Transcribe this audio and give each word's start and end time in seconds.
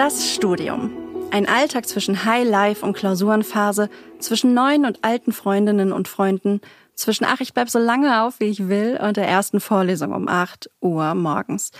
Das 0.00 0.30
Studium. 0.30 0.92
Ein 1.30 1.48
Alltag 1.48 1.86
zwischen 1.86 2.24
High 2.24 2.48
Life 2.48 2.84
und 2.84 2.94
Klausurenphase, 2.94 3.90
zwischen 4.18 4.54
neuen 4.54 4.84
und 4.84 5.04
alten 5.04 5.32
Freundinnen 5.32 5.92
und 5.92 6.08
Freunden, 6.08 6.60
zwischen 6.94 7.24
ach, 7.24 7.40
ich 7.40 7.54
bleib 7.54 7.70
so 7.70 7.78
lange 7.78 8.22
auf, 8.22 8.40
wie 8.40 8.46
ich 8.46 8.68
will 8.68 8.98
und 9.02 9.16
der 9.16 9.28
ersten 9.28 9.60
Vorlesung 9.60 10.12
um 10.12 10.28
8 10.28 10.70
Uhr 10.80 11.14
morgens. 11.14 11.70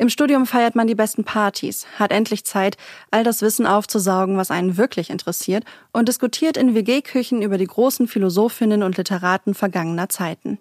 Im 0.00 0.08
Studium 0.08 0.46
feiert 0.46 0.76
man 0.76 0.86
die 0.86 0.94
besten 0.94 1.24
Partys, 1.24 1.84
hat 1.98 2.12
endlich 2.12 2.44
Zeit, 2.44 2.76
all 3.10 3.24
das 3.24 3.42
Wissen 3.42 3.66
aufzusaugen, 3.66 4.36
was 4.36 4.52
einen 4.52 4.76
wirklich 4.76 5.10
interessiert 5.10 5.64
und 5.92 6.06
diskutiert 6.06 6.56
in 6.56 6.76
WG-Küchen 6.76 7.42
über 7.42 7.58
die 7.58 7.66
großen 7.66 8.06
Philosophinnen 8.06 8.84
und 8.84 8.96
Literaten 8.96 9.54
vergangener 9.54 10.08
Zeiten. 10.08 10.58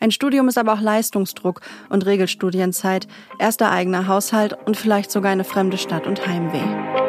Ein 0.00 0.10
Studium 0.10 0.48
ist 0.48 0.56
aber 0.56 0.72
auch 0.72 0.80
Leistungsdruck 0.80 1.60
und 1.90 2.06
Regelstudienzeit, 2.06 3.06
erster 3.38 3.70
eigener 3.70 4.06
Haushalt 4.06 4.56
und 4.64 4.78
vielleicht 4.78 5.10
sogar 5.10 5.32
eine 5.32 5.44
fremde 5.44 5.76
Stadt 5.76 6.06
und 6.06 6.26
Heimweh. 6.26 7.01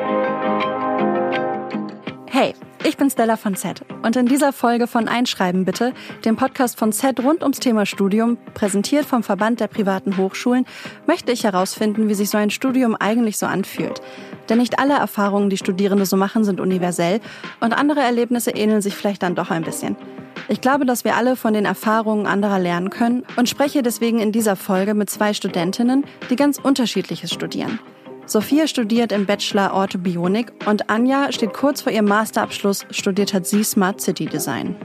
Ich 2.94 2.98
bin 2.98 3.10
Stella 3.10 3.38
von 3.38 3.56
Z 3.56 3.82
und 4.04 4.16
in 4.16 4.28
dieser 4.28 4.54
Folge 4.54 4.86
von 4.86 5.08
Einschreiben 5.08 5.66
bitte, 5.66 5.94
dem 6.26 6.36
Podcast 6.36 6.78
von 6.78 6.92
Z 6.92 7.20
rund 7.22 7.42
ums 7.42 7.60
Thema 7.60 7.88
Studium, 7.88 8.38
präsentiert 8.54 9.04
vom 9.04 9.24
Verband 9.24 9.60
der 9.60 9.68
privaten 9.68 10.16
Hochschulen, 10.16 10.68
möchte 11.08 11.32
ich 11.32 11.44
herausfinden, 11.44 12.08
wie 12.08 12.14
sich 12.14 12.30
so 12.30 12.38
ein 12.38 12.52
Studium 12.52 12.96
eigentlich 12.96 13.40
so 13.40 13.48
anfühlt. 13.48 14.00
Denn 14.48 14.60
nicht 14.60 14.78
alle 14.78 14.94
Erfahrungen, 14.94 15.50
die 15.50 15.58
Studierende 15.58 16.06
so 16.06 16.18
machen, 16.18 16.44
sind 16.44 16.60
universell 16.60 17.20
und 17.62 17.74
andere 17.74 18.02
Erlebnisse 18.02 18.52
ähneln 18.52 18.84
sich 18.84 18.94
vielleicht 18.94 19.24
dann 19.24 19.34
doch 19.34 19.50
ein 19.50 19.64
bisschen. 19.64 19.96
Ich 20.48 20.62
glaube, 20.62 20.86
dass 20.86 21.04
wir 21.04 21.16
alle 21.16 21.36
von 21.36 21.56
den 21.56 21.66
Erfahrungen 21.66 22.28
anderer 22.28 22.60
lernen 22.60 22.92
können 22.92 23.24
und 23.38 23.50
spreche 23.50 23.82
deswegen 23.82 24.20
in 24.20 24.32
dieser 24.32 24.56
Folge 24.56 24.94
mit 24.94 25.10
zwei 25.10 25.34
Studentinnen, 25.34 26.06
die 26.30 26.36
ganz 26.36 26.60
unterschiedliches 26.60 27.34
studieren. 27.34 27.80
Sophia 28.26 28.68
studiert 28.68 29.12
im 29.12 29.26
Bachelor 29.26 29.74
Orthobionik 29.74 30.54
und 30.66 30.90
Anja 30.90 31.32
steht 31.32 31.54
kurz 31.54 31.82
vor 31.82 31.92
ihrem 31.92 32.06
Masterabschluss, 32.06 32.86
studiert 32.90 33.34
hat 33.34 33.46
sie 33.46 33.64
Smart 33.64 34.00
City 34.00 34.26
Design. 34.26 34.76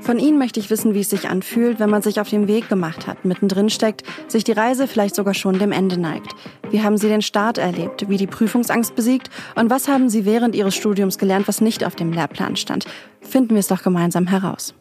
Von 0.00 0.18
Ihnen 0.18 0.36
möchte 0.36 0.58
ich 0.58 0.68
wissen, 0.68 0.94
wie 0.94 1.00
es 1.00 1.10
sich 1.10 1.28
anfühlt, 1.28 1.78
wenn 1.78 1.88
man 1.88 2.02
sich 2.02 2.20
auf 2.20 2.28
den 2.28 2.48
Weg 2.48 2.68
gemacht 2.68 3.06
hat, 3.06 3.24
mittendrin 3.24 3.70
steckt, 3.70 4.02
sich 4.28 4.42
die 4.42 4.52
Reise 4.52 4.88
vielleicht 4.88 5.14
sogar 5.14 5.32
schon 5.32 5.60
dem 5.60 5.70
Ende 5.70 5.98
neigt. 5.98 6.34
Wie 6.70 6.82
haben 6.82 6.98
Sie 6.98 7.08
den 7.08 7.22
Start 7.22 7.56
erlebt, 7.56 8.08
wie 8.08 8.16
die 8.16 8.26
Prüfungsangst 8.26 8.96
besiegt 8.96 9.30
und 9.54 9.70
was 9.70 9.86
haben 9.86 10.08
Sie 10.08 10.24
während 10.24 10.56
Ihres 10.56 10.74
Studiums 10.74 11.18
gelernt, 11.18 11.46
was 11.46 11.60
nicht 11.60 11.84
auf 11.84 11.94
dem 11.94 12.12
Lehrplan 12.12 12.56
stand? 12.56 12.84
Finden 13.20 13.50
wir 13.50 13.60
es 13.60 13.68
doch 13.68 13.82
gemeinsam 13.82 14.26
heraus. 14.26 14.74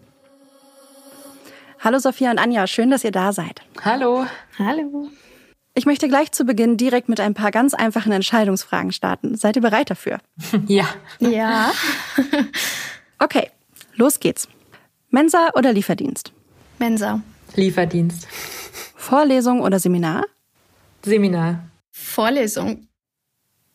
Hallo 1.80 2.00
Sophia 2.00 2.32
und 2.32 2.40
Anja, 2.40 2.68
schön, 2.68 2.90
dass 2.90 3.04
ihr 3.04 3.12
da 3.12 3.32
seid. 3.32 3.62
Hallo. 3.84 4.26
Hallo. 4.58 5.10
Ich 5.74 5.86
möchte 5.86 6.10
gleich 6.10 6.32
zu 6.34 6.44
Beginn 6.44 6.76
direkt 6.76 7.08
mit 7.08 7.22
ein 7.22 7.34
paar 7.34 7.52
ganz 7.52 7.74
einfachen 7.74 8.12
Entscheidungsfragen 8.12 8.92
starten. 8.92 9.36
Seid 9.36 9.56
ihr 9.56 9.62
bereit 9.62 9.90
dafür? 9.90 10.20
Ja. 10.68 10.86
Ja. 11.20 11.72
okay, 13.20 13.50
los 13.96 14.20
geht's. 14.20 14.48
Mensa 15.10 15.50
oder 15.56 15.72
Lieferdienst? 15.72 16.34
Mensa. 16.78 17.22
Lieferdienst. 17.56 18.28
Vorlesung 18.96 19.62
oder 19.62 19.80
Seminar? 19.80 20.26
Seminar. 21.04 21.64
Vorlesung. 21.92 22.88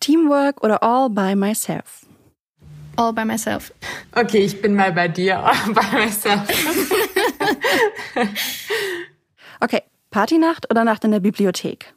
Teamwork 0.01 0.63
oder 0.63 0.83
all 0.83 1.09
by 1.11 1.35
myself? 1.35 2.07
All 2.97 3.13
by 3.13 3.25
myself. 3.25 3.73
Okay, 4.13 4.39
ich 4.39 4.61
bin 4.63 4.75
mal 4.75 4.93
bei 4.93 5.09
dir. 5.09 5.39
All 5.39 5.73
by 5.75 6.07
myself. 6.07 6.49
okay, 9.61 9.83
Partynacht 10.17 10.71
oder 10.71 10.83
Nacht 10.83 11.05
in 11.05 11.11
der 11.11 11.21
Bibliothek? 11.21 11.93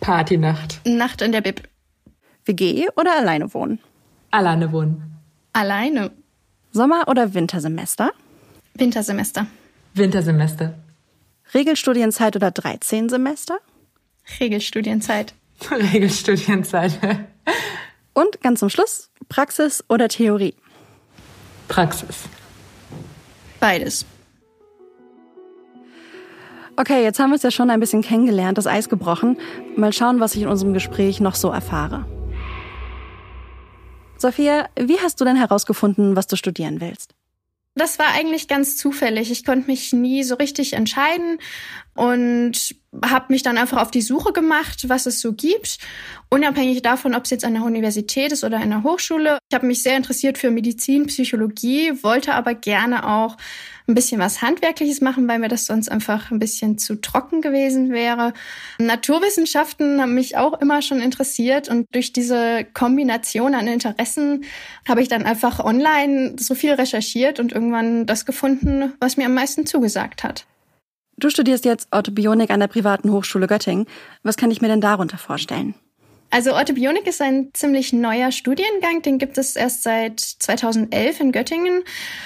Partynacht. 0.00 0.82
Nacht 0.84 1.22
in 1.22 1.32
der 1.32 1.40
Bib. 1.40 1.66
WG 2.44 2.86
oder 2.96 3.16
alleine 3.16 3.54
wohnen? 3.54 3.78
Alleine 4.30 4.72
wohnen. 4.72 5.16
Alleine. 5.54 6.10
Sommer- 6.72 7.08
oder 7.08 7.32
Wintersemester? 7.32 8.12
Wintersemester. 8.74 9.46
Wintersemester. 9.94 10.74
Regelstudienzeit 11.54 12.36
oder 12.36 12.50
13 12.50 13.08
Semester? 13.08 13.56
Regelstudienzeit. 14.38 15.32
Regelstudienzeit. 15.70 16.98
Und 18.12 18.42
ganz 18.42 18.60
zum 18.60 18.68
Schluss, 18.68 19.08
Praxis 19.30 19.82
oder 19.88 20.08
Theorie? 20.08 20.54
Praxis. 21.68 22.24
Beides. 23.60 24.04
Okay, 26.78 27.02
jetzt 27.02 27.18
haben 27.18 27.30
wir 27.30 27.36
es 27.36 27.42
ja 27.42 27.50
schon 27.50 27.70
ein 27.70 27.80
bisschen 27.80 28.02
kennengelernt, 28.02 28.58
das 28.58 28.66
Eis 28.66 28.90
gebrochen. 28.90 29.38
Mal 29.76 29.94
schauen, 29.94 30.20
was 30.20 30.34
ich 30.34 30.42
in 30.42 30.48
unserem 30.48 30.74
Gespräch 30.74 31.20
noch 31.20 31.34
so 31.34 31.50
erfahre. 31.50 32.04
Sophia, 34.18 34.68
wie 34.78 34.98
hast 35.00 35.20
du 35.20 35.24
denn 35.24 35.36
herausgefunden, 35.36 36.16
was 36.16 36.26
du 36.26 36.36
studieren 36.36 36.80
willst? 36.80 37.14
Das 37.74 37.98
war 37.98 38.08
eigentlich 38.14 38.48
ganz 38.48 38.76
zufällig. 38.76 39.30
Ich 39.30 39.44
konnte 39.44 39.70
mich 39.70 39.92
nie 39.92 40.22
so 40.22 40.34
richtig 40.34 40.74
entscheiden 40.74 41.38
und 41.94 42.74
habe 43.04 43.26
mich 43.28 43.42
dann 43.42 43.58
einfach 43.58 43.80
auf 43.80 43.90
die 43.90 44.02
Suche 44.02 44.32
gemacht, 44.32 44.88
was 44.88 45.06
es 45.06 45.20
so 45.20 45.32
gibt, 45.32 45.78
unabhängig 46.30 46.82
davon, 46.82 47.14
ob 47.14 47.24
es 47.24 47.30
jetzt 47.30 47.44
an 47.44 47.54
der 47.54 47.64
Universität 47.64 48.32
ist 48.32 48.44
oder 48.44 48.60
in 48.60 48.70
der 48.70 48.82
Hochschule. 48.82 49.38
Ich 49.48 49.54
habe 49.54 49.66
mich 49.66 49.82
sehr 49.82 49.96
interessiert 49.96 50.38
für 50.38 50.50
Medizin, 50.50 51.06
Psychologie, 51.06 52.02
wollte 52.02 52.34
aber 52.34 52.54
gerne 52.54 53.08
auch 53.08 53.36
ein 53.88 53.94
bisschen 53.94 54.20
was 54.20 54.42
Handwerkliches 54.42 55.00
machen, 55.00 55.28
weil 55.28 55.38
mir 55.38 55.48
das 55.48 55.66
sonst 55.66 55.88
einfach 55.88 56.30
ein 56.30 56.38
bisschen 56.38 56.76
zu 56.78 57.00
trocken 57.00 57.40
gewesen 57.40 57.92
wäre. 57.92 58.32
Naturwissenschaften 58.78 60.00
haben 60.00 60.14
mich 60.14 60.36
auch 60.36 60.60
immer 60.60 60.82
schon 60.82 61.00
interessiert 61.00 61.68
und 61.68 61.86
durch 61.92 62.12
diese 62.12 62.66
Kombination 62.74 63.54
an 63.54 63.68
Interessen 63.68 64.44
habe 64.88 65.02
ich 65.02 65.08
dann 65.08 65.24
einfach 65.24 65.60
online 65.60 66.36
so 66.38 66.54
viel 66.54 66.72
recherchiert 66.72 67.38
und 67.38 67.52
irgendwann 67.52 68.06
das 68.06 68.26
gefunden, 68.26 68.92
was 69.00 69.16
mir 69.16 69.26
am 69.26 69.34
meisten 69.34 69.66
zugesagt 69.66 70.24
hat. 70.24 70.46
Du 71.18 71.30
studierst 71.30 71.64
jetzt 71.64 71.88
Orthobionik 71.92 72.50
an 72.50 72.60
der 72.60 72.66
privaten 72.66 73.10
Hochschule 73.10 73.46
Göttingen. 73.46 73.86
Was 74.22 74.36
kann 74.36 74.50
ich 74.50 74.60
mir 74.60 74.68
denn 74.68 74.82
darunter 74.82 75.16
vorstellen? 75.16 75.74
Also 76.30 76.54
Orthobionik 76.54 77.06
ist 77.06 77.22
ein 77.22 77.50
ziemlich 77.54 77.92
neuer 77.92 78.32
Studiengang, 78.32 79.00
den 79.02 79.18
gibt 79.18 79.38
es 79.38 79.54
erst 79.54 79.84
seit 79.84 80.18
2011 80.20 81.20
in 81.20 81.32
Göttingen 81.32 81.84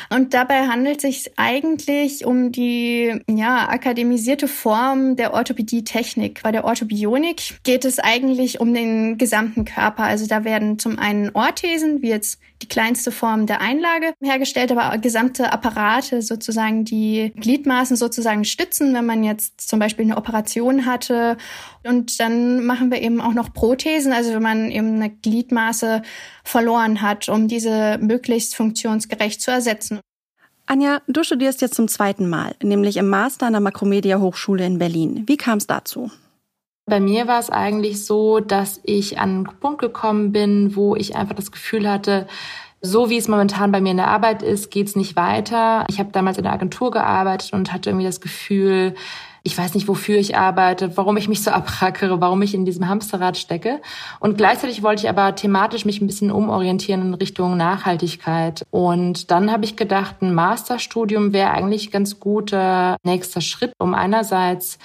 und 0.08 0.32
dabei 0.32 0.66
handelt 0.68 0.96
es 0.96 1.02
sich 1.02 1.32
eigentlich 1.36 2.24
um 2.24 2.50
die 2.50 3.20
ja 3.28 3.68
akademisierte 3.68 4.48
Form 4.48 5.16
der 5.16 5.34
Orthopädie-Technik. 5.34 6.42
Bei 6.42 6.50
der 6.50 6.64
Orthobionik 6.64 7.60
geht 7.62 7.84
es 7.84 7.98
eigentlich 7.98 8.60
um 8.60 8.72
den 8.72 9.18
gesamten 9.18 9.64
Körper. 9.64 10.04
Also 10.04 10.26
da 10.26 10.44
werden 10.44 10.78
zum 10.78 10.98
einen 10.98 11.30
Orthesen, 11.34 12.00
wie 12.00 12.08
jetzt 12.08 12.40
die 12.62 12.68
kleinste 12.68 13.10
Form 13.10 13.46
der 13.46 13.60
Einlage 13.60 14.12
hergestellt, 14.20 14.70
aber 14.72 14.96
gesamte 14.98 15.52
Apparate 15.52 16.22
sozusagen 16.22 16.84
die 16.84 17.32
Gliedmaßen 17.36 17.96
sozusagen 17.96 18.44
stützen, 18.44 18.92
wenn 18.94 19.06
man 19.06 19.24
jetzt 19.24 19.66
zum 19.66 19.78
Beispiel 19.78 20.04
eine 20.04 20.16
Operation 20.16 20.86
hatte. 20.86 21.36
Und 21.82 22.20
dann 22.20 22.64
machen 22.64 22.90
wir 22.90 23.00
eben 23.00 23.20
auch 23.20 23.32
noch 23.32 23.52
Prothesen, 23.54 23.90
also 24.06 24.32
wenn 24.32 24.42
man 24.42 24.70
eben 24.70 24.96
eine 24.96 25.10
Gliedmaße 25.10 26.02
verloren 26.44 27.02
hat, 27.02 27.28
um 27.28 27.48
diese 27.48 27.98
möglichst 28.00 28.56
funktionsgerecht 28.56 29.40
zu 29.40 29.50
ersetzen. 29.50 30.00
Anja, 30.66 31.00
du 31.08 31.24
studierst 31.24 31.60
jetzt 31.62 31.74
zum 31.74 31.88
zweiten 31.88 32.28
Mal, 32.28 32.54
nämlich 32.62 32.96
im 32.96 33.08
Master 33.08 33.46
an 33.46 33.54
der 33.54 33.60
Makromedia 33.60 34.20
Hochschule 34.20 34.64
in 34.64 34.78
Berlin. 34.78 35.24
Wie 35.26 35.36
kam 35.36 35.58
es 35.58 35.66
dazu? 35.66 36.10
Bei 36.86 37.00
mir 37.00 37.26
war 37.26 37.40
es 37.40 37.50
eigentlich 37.50 38.04
so, 38.04 38.40
dass 38.40 38.80
ich 38.84 39.18
an 39.18 39.30
einen 39.30 39.44
Punkt 39.60 39.80
gekommen 39.80 40.32
bin, 40.32 40.76
wo 40.76 40.96
ich 40.96 41.16
einfach 41.16 41.34
das 41.34 41.52
Gefühl 41.52 41.88
hatte, 41.88 42.26
so 42.82 43.10
wie 43.10 43.16
es 43.16 43.28
momentan 43.28 43.72
bei 43.72 43.80
mir 43.80 43.90
in 43.90 43.98
der 43.98 44.08
Arbeit 44.08 44.42
ist, 44.42 44.70
geht's 44.70 44.96
nicht 44.96 45.14
weiter. 45.16 45.84
Ich 45.88 45.98
habe 45.98 46.12
damals 46.12 46.38
in 46.38 46.44
der 46.44 46.52
Agentur 46.52 46.90
gearbeitet 46.90 47.52
und 47.52 47.72
hatte 47.72 47.90
irgendwie 47.90 48.06
das 48.06 48.20
Gefühl, 48.20 48.94
ich 49.42 49.56
weiß 49.56 49.74
nicht, 49.74 49.88
wofür 49.88 50.18
ich 50.18 50.36
arbeite, 50.36 50.96
warum 50.96 51.16
ich 51.16 51.28
mich 51.28 51.42
so 51.42 51.50
abrackere, 51.50 52.20
warum 52.20 52.42
ich 52.42 52.54
in 52.54 52.64
diesem 52.64 52.88
Hamsterrad 52.88 53.36
stecke. 53.36 53.80
Und 54.20 54.36
gleichzeitig 54.36 54.82
wollte 54.82 55.02
ich 55.04 55.08
aber 55.08 55.34
thematisch 55.34 55.84
mich 55.84 56.00
ein 56.00 56.06
bisschen 56.06 56.30
umorientieren 56.30 57.02
in 57.02 57.14
Richtung 57.14 57.56
Nachhaltigkeit. 57.56 58.64
Und 58.70 59.30
dann 59.30 59.50
habe 59.50 59.64
ich 59.64 59.76
gedacht, 59.76 60.22
ein 60.22 60.34
Masterstudium 60.34 61.32
wäre 61.32 61.50
eigentlich 61.50 61.90
ganz 61.90 62.20
guter 62.20 62.96
nächster 63.02 63.40
Schritt, 63.40 63.72
um 63.78 63.94
einerseits 63.94 64.78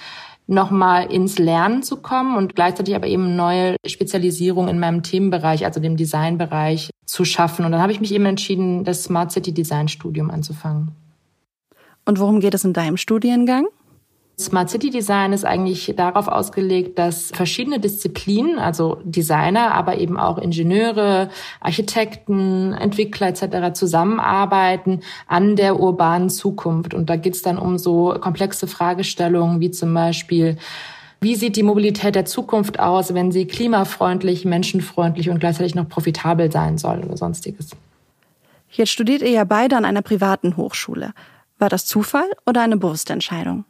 nochmal 0.46 1.10
ins 1.10 1.38
Lernen 1.38 1.82
zu 1.82 1.96
kommen 1.96 2.36
und 2.36 2.54
gleichzeitig 2.54 2.94
aber 2.94 3.08
eben 3.08 3.34
neue 3.36 3.76
Spezialisierung 3.84 4.68
in 4.68 4.78
meinem 4.78 5.02
Themenbereich, 5.02 5.64
also 5.64 5.80
dem 5.80 5.96
Designbereich, 5.96 6.90
zu 7.04 7.24
schaffen. 7.24 7.64
Und 7.64 7.72
dann 7.72 7.82
habe 7.82 7.92
ich 7.92 8.00
mich 8.00 8.12
eben 8.12 8.26
entschieden, 8.26 8.84
das 8.84 9.04
Smart 9.04 9.32
City 9.32 9.52
Design 9.52 9.88
Studium 9.88 10.30
anzufangen. 10.30 10.92
Und 12.04 12.20
worum 12.20 12.40
geht 12.40 12.54
es 12.54 12.64
in 12.64 12.72
deinem 12.72 12.96
Studiengang? 12.96 13.66
Smart 14.38 14.68
City 14.68 14.90
Design 14.90 15.32
ist 15.32 15.46
eigentlich 15.46 15.94
darauf 15.96 16.28
ausgelegt, 16.28 16.98
dass 16.98 17.30
verschiedene 17.32 17.80
Disziplinen, 17.80 18.58
also 18.58 18.98
Designer, 19.02 19.72
aber 19.72 19.96
eben 19.96 20.18
auch 20.18 20.36
Ingenieure, 20.36 21.30
Architekten, 21.60 22.74
Entwickler 22.74 23.28
etc. 23.28 23.72
zusammenarbeiten 23.72 25.00
an 25.26 25.56
der 25.56 25.80
urbanen 25.80 26.28
Zukunft. 26.28 26.92
Und 26.92 27.08
da 27.08 27.16
geht 27.16 27.34
es 27.34 27.40
dann 27.40 27.56
um 27.56 27.78
so 27.78 28.14
komplexe 28.20 28.66
Fragestellungen 28.66 29.60
wie 29.60 29.70
zum 29.70 29.94
Beispiel, 29.94 30.58
wie 31.22 31.34
sieht 31.34 31.56
die 31.56 31.62
Mobilität 31.62 32.14
der 32.14 32.26
Zukunft 32.26 32.78
aus, 32.78 33.14
wenn 33.14 33.32
sie 33.32 33.46
klimafreundlich, 33.46 34.44
menschenfreundlich 34.44 35.30
und 35.30 35.40
gleichzeitig 35.40 35.74
noch 35.74 35.88
profitabel 35.88 36.52
sein 36.52 36.76
soll 36.76 37.02
oder 37.04 37.16
sonstiges. 37.16 37.70
Jetzt 38.70 38.90
studiert 38.90 39.22
ihr 39.22 39.30
ja 39.30 39.44
beide 39.44 39.78
an 39.78 39.86
einer 39.86 40.02
privaten 40.02 40.58
Hochschule. 40.58 41.14
War 41.58 41.70
das 41.70 41.86
Zufall 41.86 42.28
oder 42.44 42.60
eine 42.60 42.76
bewusste 42.76 43.14
Entscheidung? 43.14 43.64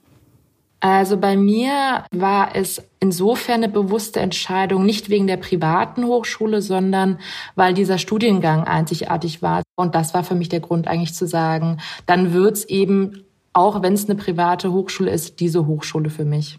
Also 0.80 1.16
bei 1.16 1.36
mir 1.36 2.04
war 2.12 2.54
es 2.54 2.82
insofern 3.00 3.64
eine 3.64 3.68
bewusste 3.68 4.20
Entscheidung, 4.20 4.84
nicht 4.84 5.08
wegen 5.08 5.26
der 5.26 5.38
privaten 5.38 6.04
Hochschule, 6.04 6.60
sondern 6.60 7.18
weil 7.54 7.72
dieser 7.72 7.98
Studiengang 7.98 8.64
einzigartig 8.64 9.40
war. 9.40 9.62
Und 9.74 9.94
das 9.94 10.12
war 10.12 10.22
für 10.22 10.34
mich 10.34 10.48
der 10.48 10.60
Grund 10.60 10.86
eigentlich 10.86 11.14
zu 11.14 11.26
sagen, 11.26 11.78
dann 12.04 12.32
wird's 12.32 12.64
eben, 12.64 13.24
auch 13.52 13.82
wenn 13.82 13.94
es 13.94 14.04
eine 14.04 14.16
private 14.16 14.70
Hochschule 14.70 15.10
ist, 15.10 15.40
diese 15.40 15.66
Hochschule 15.66 16.10
für 16.10 16.26
mich. 16.26 16.58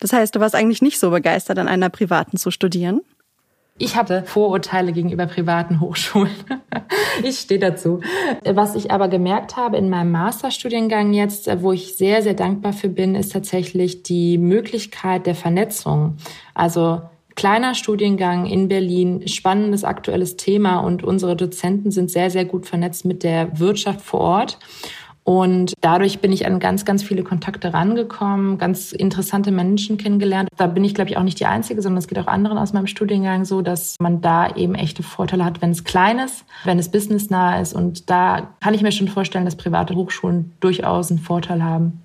Das 0.00 0.12
heißt, 0.12 0.34
du 0.34 0.40
warst 0.40 0.54
eigentlich 0.54 0.80
nicht 0.80 0.98
so 0.98 1.10
begeistert, 1.10 1.58
an 1.58 1.68
einer 1.68 1.90
privaten 1.90 2.38
zu 2.38 2.50
studieren? 2.50 3.02
Ich 3.78 3.96
hatte 3.96 4.24
Vorurteile 4.24 4.92
gegenüber 4.92 5.26
privaten 5.26 5.80
Hochschulen. 5.80 6.34
ich 7.22 7.38
stehe 7.38 7.60
dazu. 7.60 8.00
Was 8.44 8.74
ich 8.74 8.90
aber 8.90 9.08
gemerkt 9.08 9.56
habe 9.56 9.76
in 9.76 9.88
meinem 9.88 10.10
Masterstudiengang 10.10 11.12
jetzt, 11.12 11.48
wo 11.62 11.72
ich 11.72 11.94
sehr, 11.94 12.22
sehr 12.22 12.34
dankbar 12.34 12.72
für 12.72 12.88
bin, 12.88 13.14
ist 13.14 13.32
tatsächlich 13.32 14.02
die 14.02 14.36
Möglichkeit 14.36 15.26
der 15.26 15.36
Vernetzung. 15.36 16.16
Also 16.54 17.02
kleiner 17.36 17.76
Studiengang 17.76 18.46
in 18.46 18.66
Berlin, 18.66 19.28
spannendes 19.28 19.84
aktuelles 19.84 20.36
Thema 20.36 20.80
und 20.80 21.04
unsere 21.04 21.36
Dozenten 21.36 21.92
sind 21.92 22.10
sehr, 22.10 22.30
sehr 22.30 22.44
gut 22.44 22.66
vernetzt 22.66 23.04
mit 23.04 23.22
der 23.22 23.60
Wirtschaft 23.60 24.00
vor 24.00 24.20
Ort. 24.20 24.58
Und 25.28 25.74
dadurch 25.82 26.20
bin 26.20 26.32
ich 26.32 26.46
an 26.46 26.58
ganz, 26.58 26.86
ganz 26.86 27.02
viele 27.02 27.22
Kontakte 27.22 27.74
rangekommen, 27.74 28.56
ganz 28.56 28.92
interessante 28.92 29.50
Menschen 29.50 29.98
kennengelernt. 29.98 30.48
Da 30.56 30.66
bin 30.66 30.82
ich, 30.84 30.94
glaube 30.94 31.10
ich, 31.10 31.18
auch 31.18 31.22
nicht 31.22 31.38
die 31.38 31.44
Einzige, 31.44 31.82
sondern 31.82 31.98
es 31.98 32.08
geht 32.08 32.18
auch 32.18 32.28
anderen 32.28 32.56
aus 32.56 32.72
meinem 32.72 32.86
Studiengang 32.86 33.44
so, 33.44 33.60
dass 33.60 33.96
man 34.00 34.22
da 34.22 34.56
eben 34.56 34.74
echte 34.74 35.02
Vorteile 35.02 35.44
hat, 35.44 35.60
wenn 35.60 35.72
es 35.72 35.84
klein 35.84 36.18
ist, 36.18 36.46
wenn 36.64 36.78
es 36.78 36.90
businessnah 36.90 37.60
ist. 37.60 37.74
Und 37.74 38.08
da 38.08 38.54
kann 38.62 38.72
ich 38.72 38.80
mir 38.80 38.90
schon 38.90 39.08
vorstellen, 39.08 39.44
dass 39.44 39.56
private 39.56 39.94
Hochschulen 39.96 40.54
durchaus 40.60 41.10
einen 41.10 41.20
Vorteil 41.20 41.62
haben. 41.62 42.00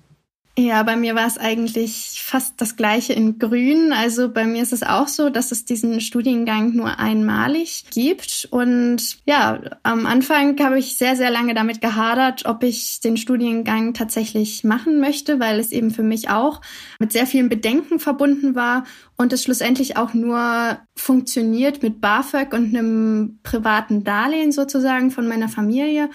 Ja, 0.56 0.84
bei 0.84 0.94
mir 0.94 1.16
war 1.16 1.26
es 1.26 1.36
eigentlich 1.36 2.22
fast 2.24 2.60
das 2.60 2.76
gleiche 2.76 3.12
in 3.12 3.40
Grün. 3.40 3.92
Also 3.92 4.28
bei 4.28 4.44
mir 4.44 4.62
ist 4.62 4.72
es 4.72 4.84
auch 4.84 5.08
so, 5.08 5.28
dass 5.28 5.50
es 5.50 5.64
diesen 5.64 6.00
Studiengang 6.00 6.76
nur 6.76 7.00
einmalig 7.00 7.86
gibt. 7.90 8.46
Und 8.52 9.18
ja, 9.26 9.58
am 9.82 10.06
Anfang 10.06 10.56
habe 10.60 10.78
ich 10.78 10.96
sehr, 10.96 11.16
sehr 11.16 11.32
lange 11.32 11.54
damit 11.54 11.80
gehadert, 11.80 12.46
ob 12.46 12.62
ich 12.62 13.00
den 13.00 13.16
Studiengang 13.16 13.94
tatsächlich 13.94 14.62
machen 14.62 15.00
möchte, 15.00 15.40
weil 15.40 15.58
es 15.58 15.72
eben 15.72 15.90
für 15.90 16.04
mich 16.04 16.30
auch 16.30 16.60
mit 17.00 17.10
sehr 17.10 17.26
vielen 17.26 17.48
Bedenken 17.48 17.98
verbunden 17.98 18.54
war 18.54 18.84
und 19.16 19.32
es 19.32 19.42
schlussendlich 19.42 19.96
auch 19.96 20.14
nur 20.14 20.78
funktioniert 20.94 21.82
mit 21.82 22.00
BAföG 22.00 22.52
und 22.52 22.76
einem 22.76 23.40
privaten 23.42 24.04
Darlehen 24.04 24.52
sozusagen 24.52 25.10
von 25.10 25.26
meiner 25.26 25.48
Familie 25.48 26.10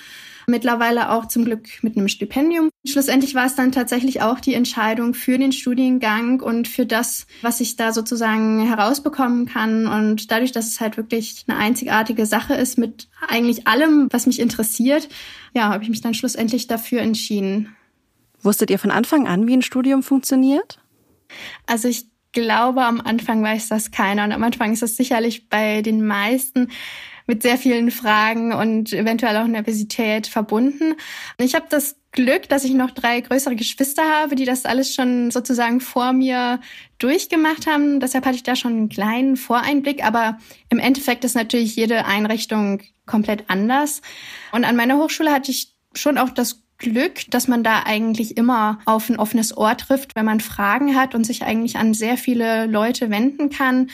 mittlerweile 0.50 1.12
auch 1.12 1.28
zum 1.28 1.46
Glück 1.46 1.68
mit 1.81 1.98
einem 1.98 2.07
Stipendium. 2.07 2.69
Schlussendlich 2.86 3.36
war 3.36 3.46
es 3.46 3.56
dann 3.56 3.72
tatsächlich 3.72 4.22
auch 4.22 4.40
die 4.40 4.54
Entscheidung 4.54 5.13
für 5.13 5.38
den 5.38 5.51
Studiengang 5.51 6.42
und 6.42 6.68
für 6.68 6.86
das, 6.86 7.28
was 7.42 7.62
ich 7.62 7.75
da 7.75 7.94
sozusagen 7.94 8.66
herausbekommen 8.66 9.46
kann. 9.46 9.88
Und 9.88 10.31
dadurch, 10.31 10.51
dass 10.51 10.68
es 10.68 10.81
halt 10.81 10.98
wirklich 10.98 11.46
eine 11.48 11.57
einzigartige 11.57 12.25
Sache 12.25 12.56
ist 12.56 12.78
mit 12.78 13.07
eigentlich 13.28 13.68
allem, 13.68 14.07
was 14.12 14.25
mich 14.25 14.40
interessiert, 14.40 15.07
ja, 15.54 15.69
habe 15.69 15.84
ich 15.84 15.90
mich 15.90 16.01
dann 16.01 16.13
schlussendlich 16.13 16.68
dafür 16.68 17.01
entschieden. 17.01 17.75
Wusstet 18.42 18.69
ihr 18.69 18.80
von 18.80 18.92
Anfang 18.92 19.28
an, 19.28 19.48
wie 19.48 19.56
ein 19.56 19.62
Studium 19.62 20.04
funktioniert? 20.04 20.80
Also 21.66 21.88
ich 21.88 22.06
glaube, 22.31 22.84
am 22.84 23.01
Anfang 23.01 23.44
weiß 23.44 23.69
das 23.69 23.92
keiner. 23.92 24.24
Und 24.24 24.31
am 24.31 24.44
Anfang 24.44 24.74
ist 24.74 24.81
das 24.81 24.96
sicherlich 24.96 25.50
bei 25.50 25.81
den 25.81 26.06
meisten 26.06 26.69
mit 27.30 27.44
sehr 27.44 27.60
vielen 27.60 27.92
Fragen 27.92 28.54
und 28.54 28.92
eventuell 28.92 29.38
auch 29.38 29.46
Nervosität 29.46 30.26
verbunden. 30.26 30.96
Ich 31.38 31.54
habe 31.54 31.68
das 31.70 31.96
Glück, 32.12 32.50
dass 32.50 32.64
ich 32.64 32.74
noch 32.74 32.90
drei 32.90 33.22
größere 33.22 33.56
Geschwister 33.56 34.02
habe, 34.02 34.34
die 34.34 34.46
das 34.46 34.66
alles 34.66 34.96
schon 34.96 35.30
sozusagen 35.30 35.80
vor 35.80 36.12
mir 36.12 36.60
durchgemacht 36.98 37.68
haben. 37.68 38.00
Deshalb 38.00 38.26
hatte 38.26 38.36
ich 38.36 38.42
da 38.42 38.56
schon 38.56 38.72
einen 38.72 38.90
kleinen 38.90 39.38
Voreinblick. 39.38 40.04
Aber 40.04 40.40
im 40.70 40.80
Endeffekt 40.80 41.24
ist 41.24 41.36
natürlich 41.36 41.76
jede 41.76 42.06
Einrichtung 42.06 42.81
komplett 43.06 43.44
anders. 43.48 44.02
Und 44.52 44.66
an 44.66 44.75
meiner 44.75 44.98
Hochschule 44.98 45.32
hatte 45.32 45.52
ich 45.52 45.75
schon 45.94 46.18
auch 46.18 46.32
das 46.32 46.64
Glück, 46.80 47.30
dass 47.30 47.48
man 47.48 47.64
da 47.64 47.84
eigentlich 47.86 48.38
immer 48.38 48.80
auf 48.86 49.08
ein 49.08 49.20
offenes 49.20 49.56
Ohr 49.56 49.78
trifft, 49.78 50.16
wenn 50.16 50.25
man 50.25 50.40
Fragen 50.40 50.96
hat 50.96 51.14
und 51.14 51.25
sich 51.25 51.44
eigentlich 51.44 51.78
an 51.78 51.94
sehr 51.94 52.18
viele 52.18 52.66
Leute 52.66 53.12
wenden 53.12 53.52
kann. 53.52 53.92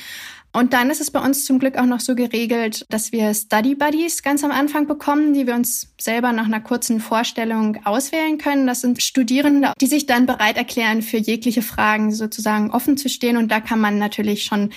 Und 0.55 0.71
dann 0.71 0.89
ist 0.89 1.01
es 1.01 1.11
bei 1.11 1.19
uns 1.19 1.43
zum 1.43 1.59
Glück 1.59 1.77
auch 1.77 1.85
noch 1.85 1.99
so 1.99 2.15
geregelt, 2.15 2.85
dass 2.87 3.11
wir 3.11 3.33
Study 3.33 3.75
Buddies 3.75 4.23
ganz 4.23 4.41
am 4.41 4.51
Anfang 4.51 4.87
bekommen, 4.87 5.33
die 5.33 5.47
wir 5.47 5.53
uns 5.53 5.93
selber 5.99 6.31
nach 6.31 6.45
einer 6.45 6.61
kurzen 6.61 7.01
Vorstellung 7.01 7.85
auswählen 7.85 8.37
können. 8.37 8.65
Das 8.65 8.79
sind 8.79 9.03
Studierende, 9.03 9.73
die 9.81 9.87
sich 9.87 10.05
dann 10.05 10.25
bereit 10.25 10.55
erklären, 10.55 11.01
für 11.01 11.17
jegliche 11.17 11.61
Fragen 11.61 12.13
sozusagen 12.13 12.71
offen 12.71 12.95
zu 12.95 13.09
stehen. 13.09 13.35
Und 13.35 13.51
da 13.51 13.59
kann 13.59 13.81
man 13.81 13.97
natürlich 13.97 14.45
schon 14.45 14.69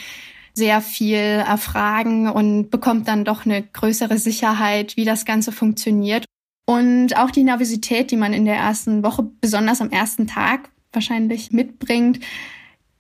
sehr 0.53 0.81
viel 0.81 1.15
erfragen 1.15 2.29
und 2.29 2.71
bekommt 2.71 3.07
dann 3.07 3.25
doch 3.25 3.47
eine 3.47 3.63
größere 3.63 4.19
Sicherheit, 4.19 4.97
wie 4.97 5.05
das 5.05 5.25
Ganze 5.27 5.53
funktioniert. 5.53 6.25
Und 6.67 7.17
auch 7.17 7.31
die 7.31 7.45
Nervosität, 7.45 8.11
die 8.11 8.17
man 8.17 8.33
in 8.33 8.47
der 8.47 8.57
ersten 8.57 9.05
Woche, 9.05 9.31
besonders 9.41 9.81
am 9.81 9.91
ersten 9.91 10.27
Tag 10.27 10.71
wahrscheinlich 10.93 11.53
mitbringt, 11.53 12.19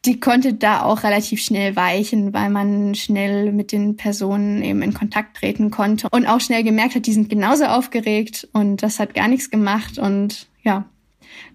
die 0.05 0.21
konnte 0.21 0.55
da 0.55 0.83
auch 0.83 1.03
relativ 1.03 1.41
schnell 1.41 1.75
weichen, 1.77 2.33
weil 2.33 2.51
man 2.51 2.95
schnell 2.95 3.53
mit 3.53 3.73
den 3.73 3.97
Personen 3.97 4.63
eben 4.63 4.83
in 4.83 4.95
Kontakt 4.95 5.39
treten 5.39 5.71
konnte 5.71 6.09
und 6.11 6.27
auch 6.27 6.41
schnell 6.41 6.63
gemerkt 6.63 6.95
hat, 6.95 7.07
die 7.07 7.13
sind 7.13 7.29
genauso 7.29 7.65
aufgeregt 7.65 8.49
und 8.53 8.83
das 8.83 9.01
hat 9.01 9.15
gar 9.15 9.29
nichts 9.29 9.51
gemacht 9.51 9.99
und 9.99 10.47
ja, 10.63 10.85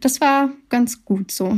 das 0.02 0.22
war 0.22 0.50
ganz 0.70 1.06
gut 1.06 1.32
so. 1.32 1.58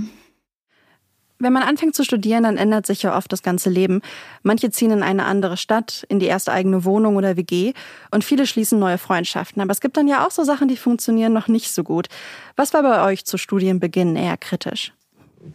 Wenn 1.37 1.51
man 1.51 1.63
anfängt 1.63 1.95
zu 1.95 2.05
studieren, 2.05 2.43
dann 2.43 2.55
ändert 2.55 2.85
sich 2.85 3.01
ja 3.03 3.17
oft 3.17 3.31
das 3.31 3.43
ganze 3.43 3.69
Leben. 3.69 4.01
Manche 4.41 4.71
ziehen 4.71 4.91
in 4.91 5.03
eine 5.03 5.25
andere 5.25 5.57
Stadt, 5.57 6.05
in 6.07 6.19
die 6.19 6.27
erste 6.27 6.53
eigene 6.53 6.85
Wohnung 6.85 7.17
oder 7.17 7.35
WG 7.35 7.73
und 8.09 8.23
viele 8.23 8.47
schließen 8.47 8.79
neue 8.79 8.97
Freundschaften. 8.97 9.61
Aber 9.61 9.71
es 9.71 9.81
gibt 9.81 9.97
dann 9.97 10.07
ja 10.07 10.25
auch 10.25 10.31
so 10.31 10.45
Sachen, 10.45 10.69
die 10.69 10.77
funktionieren 10.77 11.33
noch 11.33 11.49
nicht 11.49 11.73
so 11.73 11.83
gut. 11.83 12.07
Was 12.55 12.73
war 12.73 12.83
bei 12.83 13.03
euch 13.03 13.25
zu 13.25 13.37
Studienbeginn 13.37 14.15
eher 14.15 14.37
kritisch? 14.37 14.93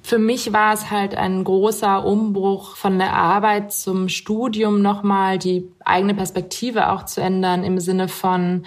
Für 0.02 0.18
mich 0.18 0.52
war 0.52 0.72
es 0.72 0.90
halt 0.90 1.14
ein 1.14 1.44
großer 1.44 2.04
Umbruch 2.04 2.76
von 2.76 2.98
der 2.98 3.12
Arbeit 3.12 3.72
zum 3.72 4.08
Studium 4.08 4.82
nochmal 4.82 5.38
die 5.38 5.68
eigene 5.84 6.14
Perspektive 6.14 6.90
auch 6.90 7.04
zu 7.04 7.20
ändern 7.20 7.64
im 7.64 7.80
Sinne 7.80 8.08
von, 8.08 8.64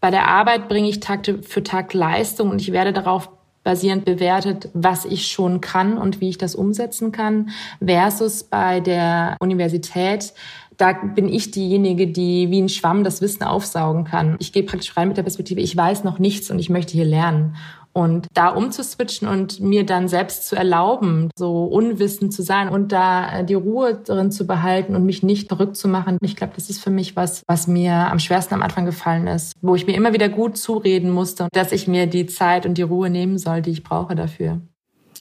bei 0.00 0.10
der 0.10 0.28
Arbeit 0.28 0.68
bringe 0.68 0.88
ich 0.88 1.00
Tag 1.00 1.26
für 1.42 1.62
Tag 1.62 1.94
Leistung 1.94 2.50
und 2.50 2.60
ich 2.60 2.72
werde 2.72 2.92
darauf 2.92 3.30
basierend 3.64 4.04
bewertet, 4.04 4.68
was 4.74 5.04
ich 5.04 5.26
schon 5.26 5.60
kann 5.60 5.98
und 5.98 6.20
wie 6.20 6.28
ich 6.28 6.38
das 6.38 6.54
umsetzen 6.54 7.10
kann, 7.10 7.50
versus 7.84 8.44
bei 8.44 8.78
der 8.78 9.36
Universität 9.40 10.32
da 10.76 10.92
bin 10.92 11.28
ich 11.28 11.50
diejenige, 11.50 12.06
die 12.06 12.50
wie 12.50 12.60
ein 12.60 12.68
Schwamm 12.68 13.04
das 13.04 13.20
Wissen 13.20 13.42
aufsaugen 13.44 14.04
kann. 14.04 14.36
Ich 14.38 14.52
gehe 14.52 14.62
praktisch 14.62 14.96
rein 14.96 15.08
mit 15.08 15.16
der 15.16 15.22
Perspektive, 15.22 15.60
ich 15.60 15.76
weiß 15.76 16.04
noch 16.04 16.18
nichts 16.18 16.50
und 16.50 16.58
ich 16.58 16.70
möchte 16.70 16.92
hier 16.92 17.04
lernen. 17.04 17.56
Und 17.92 18.26
da 18.34 18.48
umzuswitchen 18.48 19.26
und 19.26 19.60
mir 19.60 19.86
dann 19.86 20.06
selbst 20.06 20.46
zu 20.46 20.54
erlauben, 20.54 21.30
so 21.34 21.64
unwissend 21.64 22.30
zu 22.30 22.42
sein 22.42 22.68
und 22.68 22.92
da 22.92 23.38
äh, 23.38 23.44
die 23.44 23.54
Ruhe 23.54 23.94
drin 23.94 24.30
zu 24.30 24.46
behalten 24.46 24.94
und 24.94 25.06
mich 25.06 25.22
nicht 25.22 25.48
verrückt 25.48 25.76
zu 25.76 25.88
machen. 25.88 26.18
Ich 26.20 26.36
glaube, 26.36 26.52
das 26.56 26.68
ist 26.68 26.84
für 26.84 26.90
mich 26.90 27.16
was, 27.16 27.42
was 27.46 27.66
mir 27.66 27.94
am 27.94 28.18
schwersten 28.18 28.52
am 28.52 28.60
Anfang 28.60 28.84
gefallen 28.84 29.26
ist, 29.26 29.54
wo 29.62 29.74
ich 29.74 29.86
mir 29.86 29.94
immer 29.94 30.12
wieder 30.12 30.28
gut 30.28 30.58
zureden 30.58 31.10
musste, 31.10 31.48
dass 31.52 31.72
ich 31.72 31.88
mir 31.88 32.06
die 32.06 32.26
Zeit 32.26 32.66
und 32.66 32.76
die 32.76 32.82
Ruhe 32.82 33.08
nehmen 33.08 33.38
soll, 33.38 33.62
die 33.62 33.70
ich 33.70 33.82
brauche 33.82 34.14
dafür. 34.14 34.60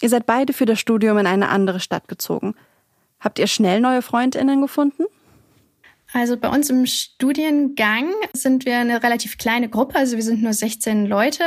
Ihr 0.02 0.10
seid 0.10 0.26
beide 0.26 0.52
für 0.52 0.66
das 0.66 0.78
Studium 0.78 1.18
in 1.18 1.28
eine 1.28 1.48
andere 1.48 1.80
Stadt 1.80 2.10
gezogen. 2.10 2.56
Habt 3.22 3.40
ihr 3.40 3.48
schnell 3.48 3.80
neue 3.80 4.02
Freundinnen 4.02 4.62
gefunden? 4.62 5.06
Also 6.16 6.38
bei 6.38 6.48
uns 6.48 6.70
im 6.70 6.86
Studiengang 6.86 8.10
sind 8.32 8.66
wir 8.66 8.78
eine 8.78 9.04
relativ 9.04 9.38
kleine 9.38 9.68
Gruppe, 9.68 9.98
also 9.98 10.16
wir 10.16 10.24
sind 10.24 10.42
nur 10.42 10.54
16 10.54 11.08
Leute 11.08 11.44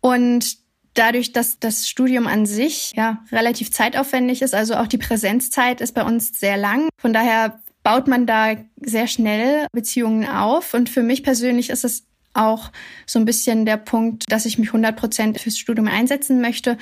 und 0.00 0.56
dadurch, 0.94 1.32
dass 1.32 1.58
das 1.58 1.86
Studium 1.86 2.26
an 2.26 2.46
sich 2.46 2.92
ja 2.96 3.22
relativ 3.30 3.70
zeitaufwendig 3.72 4.40
ist, 4.40 4.54
also 4.54 4.76
auch 4.76 4.86
die 4.86 4.96
Präsenzzeit 4.96 5.82
ist 5.82 5.92
bei 5.94 6.02
uns 6.02 6.40
sehr 6.40 6.56
lang. 6.56 6.88
Von 6.96 7.12
daher 7.12 7.60
baut 7.82 8.08
man 8.08 8.24
da 8.24 8.56
sehr 8.80 9.06
schnell 9.06 9.66
Beziehungen 9.72 10.26
auf. 10.26 10.72
Und 10.72 10.88
für 10.88 11.02
mich 11.02 11.22
persönlich 11.22 11.68
ist 11.68 11.84
es 11.84 12.06
auch 12.32 12.70
so 13.06 13.18
ein 13.18 13.24
bisschen 13.26 13.66
der 13.66 13.76
Punkt, 13.76 14.24
dass 14.28 14.46
ich 14.46 14.58
mich 14.58 14.68
100 14.68 14.96
Prozent 14.96 15.40
fürs 15.40 15.58
Studium 15.58 15.88
einsetzen 15.88 16.40
möchte. 16.40 16.78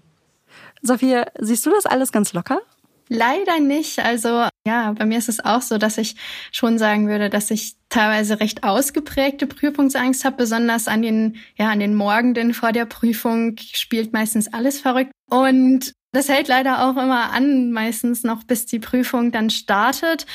Sophia, 0.83 1.27
siehst 1.39 1.65
du 1.67 1.71
das 1.71 1.87
alles 1.87 2.13
ganz 2.13 2.33
locker? 2.33 2.61
Leider 3.09 3.61
nicht. 3.61 3.99
Also 3.99 4.47
ja, 4.67 4.93
bei 4.93 5.05
mir 5.05 5.19
ist 5.19 5.29
es 5.29 5.45
auch 5.45 5.61
so, 5.61 5.77
dass 5.77 5.99
ich 5.99 6.17
schon 6.51 6.79
sagen 6.79 7.07
würde, 7.07 7.29
dass 7.29 7.51
ich 7.51 7.77
teilweise 7.91 8.41
recht 8.41 8.65
ausgeprägte 8.65 9.47
Prüfungsangst 9.47 10.25
habe, 10.25 10.37
besonders 10.37 10.89
an 10.89 11.03
den, 11.03 11.37
ja, 11.57 11.69
an 11.71 11.81
den 11.81 11.95
Morgenden 11.95 12.55
vor 12.55 12.73
der 12.73 12.87
Prüfung 12.87 13.57
spielt 13.59 14.13
meistens 14.13 14.53
alles 14.53 14.81
verrückt. 14.81 15.13
Und 15.31 15.93
das 16.15 16.29
hält 16.29 16.49
leider 16.49 16.85
auch 16.85 16.97
immer 16.97 17.33
an, 17.33 17.73
meistens 17.73 18.23
noch 18.25 18.45
bis 18.45 18.67
die 18.67 18.79
Prüfung 18.79 19.33
dann 19.33 19.51
startet. 19.51 20.27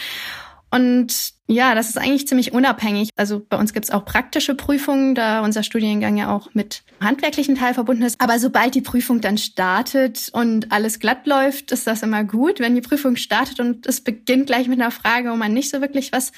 Und 0.71 1.31
ja, 1.47 1.73
das 1.73 1.89
ist 1.89 1.97
eigentlich 1.97 2.27
ziemlich 2.27 2.53
unabhängig. 2.53 3.09
Also 3.15 3.43
bei 3.47 3.57
uns 3.57 3.73
gibt's 3.73 3.89
auch 3.89 4.05
praktische 4.05 4.53
Prüfungen, 4.53 5.15
da 5.15 5.43
unser 5.43 5.63
Studiengang 5.63 6.15
ja 6.15 6.31
auch 6.31 6.53
mit 6.53 6.83
handwerklichen 7.01 7.55
Teil 7.55 7.73
verbunden 7.73 8.03
ist. 8.03 8.21
Aber 8.21 8.37
sobald 8.37 8.75
die 8.75 8.81
Prüfung 8.81 9.19
dann 9.19 9.39
startet 9.39 10.29
und 10.31 10.71
alles 10.71 10.99
glatt 10.99 11.25
läuft, 11.25 11.71
ist 11.71 11.87
das 11.87 12.03
immer 12.03 12.23
gut. 12.23 12.59
Wenn 12.59 12.75
die 12.75 12.81
Prüfung 12.81 13.15
startet 13.15 13.59
und 13.59 13.87
es 13.87 14.01
beginnt 14.01 14.45
gleich 14.45 14.67
mit 14.67 14.79
einer 14.79 14.91
Frage, 14.91 15.31
wo 15.31 15.35
man 15.35 15.53
nicht 15.53 15.71
so 15.71 15.81
wirklich 15.81 16.11
was 16.11 16.31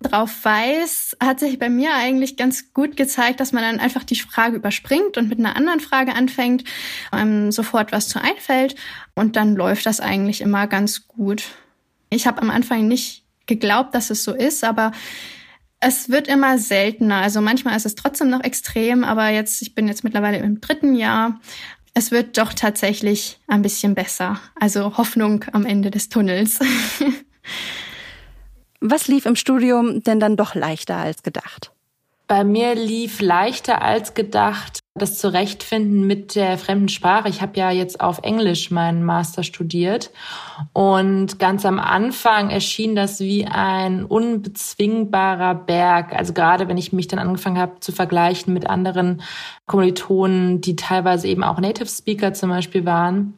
drauf 0.00 0.44
weiß, 0.44 1.16
hat 1.20 1.40
sich 1.40 1.58
bei 1.58 1.68
mir 1.68 1.94
eigentlich 1.94 2.36
ganz 2.36 2.72
gut 2.72 2.96
gezeigt, 2.96 3.40
dass 3.40 3.52
man 3.52 3.62
dann 3.62 3.80
einfach 3.80 4.04
die 4.04 4.16
Frage 4.16 4.56
überspringt 4.56 5.16
und 5.16 5.28
mit 5.28 5.38
einer 5.38 5.56
anderen 5.56 5.80
Frage 5.80 6.14
anfängt, 6.14 6.64
einem 7.10 7.50
sofort 7.50 7.90
was 7.90 8.08
zu 8.08 8.22
einfällt 8.22 8.76
und 9.14 9.36
dann 9.36 9.56
läuft 9.56 9.86
das 9.86 10.00
eigentlich 10.00 10.40
immer 10.40 10.66
ganz 10.68 11.08
gut. 11.08 11.44
Ich 12.10 12.26
habe 12.26 12.40
am 12.42 12.50
Anfang 12.50 12.86
nicht 12.86 13.24
geglaubt, 13.46 13.94
dass 13.94 14.10
es 14.10 14.22
so 14.22 14.32
ist, 14.32 14.62
aber 14.62 14.92
es 15.80 16.08
wird 16.08 16.28
immer 16.28 16.58
seltener. 16.58 17.16
Also 17.16 17.40
manchmal 17.40 17.76
ist 17.76 17.86
es 17.86 17.94
trotzdem 17.94 18.30
noch 18.30 18.44
extrem, 18.44 19.04
aber 19.04 19.28
jetzt, 19.28 19.62
ich 19.62 19.74
bin 19.74 19.88
jetzt 19.88 20.04
mittlerweile 20.04 20.38
im 20.38 20.60
dritten 20.60 20.94
Jahr. 20.94 21.40
Es 21.94 22.10
wird 22.10 22.38
doch 22.38 22.52
tatsächlich 22.52 23.40
ein 23.48 23.62
bisschen 23.62 23.94
besser. 23.94 24.40
Also 24.54 24.96
Hoffnung 24.96 25.44
am 25.52 25.64
Ende 25.66 25.90
des 25.90 26.08
Tunnels. 26.08 26.60
Was 28.80 29.08
lief 29.08 29.26
im 29.26 29.36
Studium 29.36 30.02
denn 30.02 30.20
dann 30.20 30.36
doch 30.36 30.54
leichter 30.54 30.96
als 30.96 31.22
gedacht? 31.22 31.72
Bei 32.28 32.44
mir 32.44 32.74
lief 32.74 33.22
leichter 33.22 33.80
als 33.80 34.12
gedacht 34.12 34.80
das 34.94 35.16
Zurechtfinden 35.16 36.06
mit 36.06 36.34
der 36.34 36.58
fremden 36.58 36.88
Sprache. 36.88 37.28
Ich 37.28 37.40
habe 37.40 37.58
ja 37.58 37.70
jetzt 37.70 38.00
auf 38.00 38.18
Englisch 38.22 38.70
meinen 38.70 39.02
Master 39.02 39.42
studiert 39.42 40.10
und 40.74 41.38
ganz 41.38 41.64
am 41.64 41.78
Anfang 41.78 42.50
erschien 42.50 42.94
das 42.94 43.20
wie 43.20 43.46
ein 43.46 44.04
unbezwingbarer 44.04 45.54
Berg. 45.54 46.12
Also 46.12 46.34
gerade 46.34 46.68
wenn 46.68 46.76
ich 46.76 46.92
mich 46.92 47.06
dann 47.06 47.18
angefangen 47.18 47.58
habe 47.58 47.80
zu 47.80 47.92
vergleichen 47.92 48.52
mit 48.52 48.68
anderen 48.68 49.22
Kommilitonen, 49.66 50.60
die 50.60 50.76
teilweise 50.76 51.28
eben 51.28 51.44
auch 51.44 51.60
Native 51.60 51.88
Speaker 51.88 52.34
zum 52.34 52.50
Beispiel 52.50 52.84
waren 52.84 53.37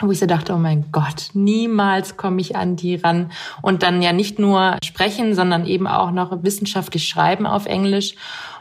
wo 0.00 0.10
ich 0.12 0.18
so 0.18 0.26
dachte, 0.26 0.52
oh 0.54 0.58
mein 0.58 0.86
Gott, 0.92 1.30
niemals 1.34 2.16
komme 2.16 2.40
ich 2.40 2.56
an 2.56 2.76
die 2.76 2.96
ran. 2.96 3.32
Und 3.62 3.82
dann 3.82 4.00
ja 4.02 4.12
nicht 4.12 4.38
nur 4.38 4.76
sprechen, 4.84 5.34
sondern 5.34 5.66
eben 5.66 5.86
auch 5.86 6.10
noch 6.10 6.42
wissenschaftlich 6.42 7.08
schreiben 7.08 7.46
auf 7.46 7.66
Englisch. 7.66 8.14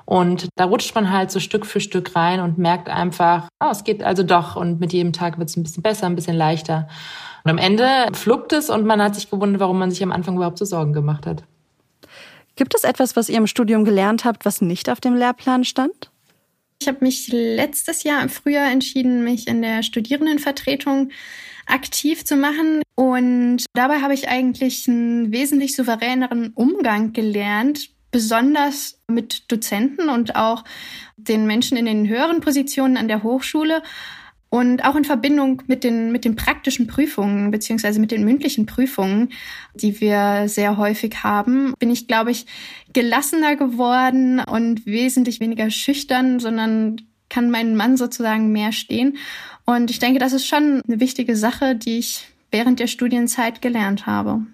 Und 0.05 0.47
da 0.55 0.65
rutscht 0.65 0.95
man 0.95 1.11
halt 1.11 1.31
so 1.31 1.39
Stück 1.39 1.65
für 1.65 1.81
Stück 1.81 2.15
rein 2.15 2.39
und 2.39 2.57
merkt 2.57 2.89
einfach, 2.89 3.49
oh, 3.59 3.69
es 3.71 3.83
geht 3.83 4.03
also 4.03 4.23
doch. 4.23 4.55
Und 4.55 4.79
mit 4.79 4.93
jedem 4.93 5.13
Tag 5.13 5.37
wird 5.37 5.49
es 5.49 5.57
ein 5.57 5.63
bisschen 5.63 5.83
besser, 5.83 6.05
ein 6.05 6.15
bisschen 6.15 6.35
leichter. 6.35 6.87
Und 7.43 7.51
am 7.51 7.57
Ende 7.57 7.87
fluppt 8.13 8.53
es 8.53 8.69
und 8.69 8.85
man 8.85 9.01
hat 9.01 9.15
sich 9.15 9.29
gewundert, 9.29 9.59
warum 9.59 9.79
man 9.79 9.91
sich 9.91 10.01
am 10.01 10.11
Anfang 10.11 10.37
überhaupt 10.37 10.57
so 10.57 10.65
Sorgen 10.65 10.93
gemacht 10.93 11.25
hat. 11.25 11.43
Gibt 12.55 12.73
es 12.73 12.83
etwas, 12.83 13.15
was 13.15 13.29
ihr 13.29 13.37
im 13.37 13.47
Studium 13.47 13.85
gelernt 13.85 14.25
habt, 14.25 14.43
was 14.43 14.61
nicht 14.61 14.89
auf 14.89 14.99
dem 14.99 15.13
Lehrplan 15.13 15.63
stand? 15.63 16.09
Ich 16.79 16.87
habe 16.87 17.03
mich 17.03 17.27
letztes 17.29 18.03
Jahr 18.03 18.21
im 18.21 18.29
Frühjahr 18.29 18.71
entschieden, 18.71 19.23
mich 19.23 19.47
in 19.47 19.61
der 19.61 19.83
Studierendenvertretung 19.83 21.09
aktiv 21.65 22.23
zu 22.23 22.35
machen. 22.35 22.81
Und 22.95 23.65
dabei 23.73 24.01
habe 24.01 24.13
ich 24.13 24.29
eigentlich 24.29 24.87
einen 24.87 25.31
wesentlich 25.31 25.75
souveräneren 25.75 26.53
Umgang 26.53 27.13
gelernt, 27.13 27.89
besonders 28.11 28.99
mit 29.07 29.51
Dozenten 29.51 30.09
und 30.09 30.35
auch 30.35 30.63
den 31.17 31.45
Menschen 31.45 31.77
in 31.77 31.85
den 31.85 32.07
höheren 32.07 32.41
Positionen 32.41 32.97
an 32.97 33.07
der 33.07 33.23
Hochschule. 33.23 33.83
Und 34.49 34.85
auch 34.85 34.95
in 34.95 35.03
Verbindung 35.03 35.61
mit 35.67 35.83
den, 35.83 36.11
mit 36.11 36.23
den 36.23 36.35
praktischen 36.35 36.87
Prüfungen 36.87 37.51
beziehungsweise 37.51 37.99
mit 37.99 38.11
den 38.11 38.23
mündlichen 38.23 38.65
Prüfungen, 38.65 39.29
die 39.75 39.99
wir 39.99 40.47
sehr 40.47 40.77
häufig 40.77 41.23
haben, 41.23 41.73
bin 41.79 41.91
ich, 41.91 42.07
glaube 42.07 42.31
ich, 42.31 42.45
gelassener 42.93 43.57
geworden 43.57 44.39
und 44.39 44.85
wesentlich 44.85 45.39
weniger 45.41 45.69
schüchtern, 45.69 46.39
sondern 46.39 47.01
kann 47.29 47.51
mein 47.51 47.75
Mann 47.75 47.97
sozusagen 47.97 48.51
mehr 48.53 48.71
stehen. 48.71 49.17
Und 49.65 49.91
ich 49.91 49.99
denke, 49.99 50.19
das 50.19 50.31
ist 50.31 50.47
schon 50.47 50.81
eine 50.87 51.01
wichtige 51.01 51.35
Sache, 51.35 51.75
die 51.75 51.99
ich 51.99 52.27
während 52.51 52.79
der 52.79 52.87
Studienzeit 52.87 53.61
gelernt 53.61 54.05
habe. 54.05 54.45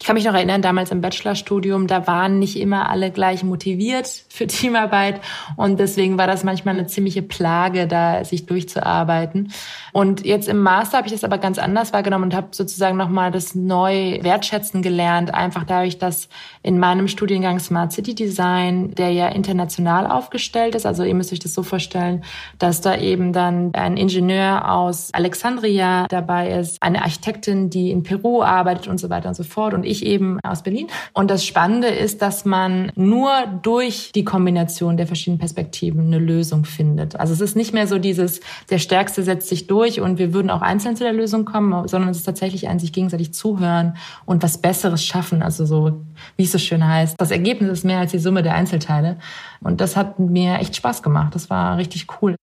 Ich 0.00 0.06
kann 0.06 0.14
mich 0.14 0.24
noch 0.24 0.34
erinnern, 0.34 0.60
damals 0.60 0.90
im 0.90 1.00
Bachelorstudium, 1.00 1.86
da 1.86 2.06
waren 2.06 2.40
nicht 2.40 2.58
immer 2.58 2.90
alle 2.90 3.12
gleich 3.12 3.44
motiviert 3.44 4.24
für 4.28 4.46
Teamarbeit. 4.48 5.20
Und 5.56 5.78
deswegen 5.78 6.18
war 6.18 6.26
das 6.26 6.42
manchmal 6.42 6.74
eine 6.74 6.86
ziemliche 6.86 7.22
Plage, 7.22 7.86
da 7.86 8.24
sich 8.24 8.44
durchzuarbeiten. 8.44 9.52
Und 9.92 10.24
jetzt 10.26 10.48
im 10.48 10.60
Master 10.60 10.98
habe 10.98 11.06
ich 11.06 11.12
das 11.12 11.22
aber 11.22 11.38
ganz 11.38 11.58
anders 11.58 11.92
wahrgenommen 11.92 12.24
und 12.24 12.34
habe 12.34 12.48
sozusagen 12.50 12.96
nochmal 12.96 13.30
das 13.30 13.54
neu 13.54 14.18
wertschätzen 14.22 14.82
gelernt, 14.82 15.32
einfach 15.32 15.62
dadurch, 15.64 15.98
dass 15.98 16.28
in 16.62 16.78
meinem 16.80 17.06
Studiengang 17.06 17.60
Smart 17.60 17.92
City 17.92 18.14
Design, 18.14 18.94
der 18.96 19.12
ja 19.12 19.28
international 19.28 20.08
aufgestellt 20.08 20.74
ist, 20.74 20.86
also 20.86 21.04
ihr 21.04 21.14
müsst 21.14 21.32
euch 21.32 21.38
das 21.38 21.54
so 21.54 21.62
vorstellen, 21.62 22.24
dass 22.58 22.80
da 22.80 22.96
eben 22.96 23.32
dann 23.32 23.72
ein 23.74 23.96
Ingenieur 23.96 24.70
aus 24.70 25.10
Alexandria 25.12 26.08
dabei 26.08 26.50
ist, 26.50 26.82
eine 26.82 27.02
Architektin, 27.02 27.70
die 27.70 27.92
in 27.92 28.02
Peru 28.02 28.42
arbeitet 28.42 28.88
und 28.88 28.98
so 28.98 29.08
weiter 29.08 29.28
und 29.28 29.34
so 29.36 29.44
fort. 29.44 29.72
Und 29.72 29.83
und 29.84 29.90
ich 29.90 30.06
eben 30.06 30.40
aus 30.40 30.62
Berlin. 30.62 30.88
Und 31.12 31.30
das 31.30 31.44
Spannende 31.44 31.88
ist, 31.88 32.22
dass 32.22 32.44
man 32.44 32.90
nur 32.96 33.30
durch 33.62 34.12
die 34.14 34.24
Kombination 34.24 34.96
der 34.96 35.06
verschiedenen 35.06 35.38
Perspektiven 35.38 36.06
eine 36.06 36.18
Lösung 36.18 36.64
findet. 36.64 37.16
Also 37.16 37.34
es 37.34 37.40
ist 37.40 37.54
nicht 37.54 37.74
mehr 37.74 37.86
so 37.86 37.98
dieses, 37.98 38.40
der 38.70 38.78
Stärkste 38.78 39.22
setzt 39.22 39.48
sich 39.48 39.66
durch 39.66 40.00
und 40.00 40.18
wir 40.18 40.32
würden 40.32 40.50
auch 40.50 40.62
einzeln 40.62 40.96
zu 40.96 41.04
der 41.04 41.12
Lösung 41.12 41.44
kommen, 41.44 41.86
sondern 41.86 42.10
es 42.10 42.18
ist 42.18 42.24
tatsächlich 42.24 42.68
ein 42.68 42.78
sich 42.78 42.92
gegenseitig 42.92 43.34
zuhören 43.34 43.96
und 44.24 44.42
was 44.42 44.58
Besseres 44.58 45.04
schaffen. 45.04 45.42
Also 45.42 45.66
so, 45.66 46.00
wie 46.36 46.44
es 46.44 46.52
so 46.52 46.58
schön 46.58 46.86
heißt. 46.86 47.16
Das 47.18 47.30
Ergebnis 47.30 47.70
ist 47.70 47.84
mehr 47.84 47.98
als 47.98 48.12
die 48.12 48.18
Summe 48.18 48.42
der 48.42 48.54
Einzelteile. 48.54 49.18
Und 49.60 49.80
das 49.80 49.96
hat 49.96 50.18
mir 50.18 50.60
echt 50.60 50.76
Spaß 50.76 51.02
gemacht. 51.02 51.34
Das 51.34 51.50
war 51.50 51.76
richtig 51.76 52.06
cool. 52.22 52.36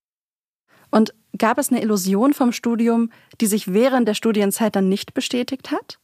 Und 0.92 1.14
gab 1.38 1.58
es 1.58 1.72
eine 1.72 1.82
Illusion 1.82 2.34
vom 2.34 2.52
Studium, 2.52 3.10
die 3.40 3.48
sich 3.48 3.74
während 3.74 4.08
der 4.08 4.14
Studienzeit 4.14 4.76
dann 4.76 4.90
nicht 4.90 5.14
bestätigt 5.14 5.72
hat? 5.72 6.01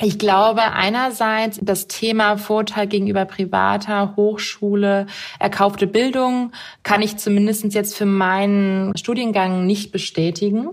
Ich 0.00 0.20
glaube 0.20 0.62
einerseits 0.62 1.58
das 1.60 1.88
Thema 1.88 2.36
Vorteil 2.36 2.86
gegenüber 2.86 3.24
privater 3.24 4.14
Hochschule, 4.14 5.06
erkaufte 5.40 5.88
Bildung 5.88 6.52
kann 6.84 7.02
ich 7.02 7.16
zumindest 7.16 7.74
jetzt 7.74 7.96
für 7.96 8.06
meinen 8.06 8.96
Studiengang 8.96 9.66
nicht 9.66 9.90
bestätigen. 9.90 10.68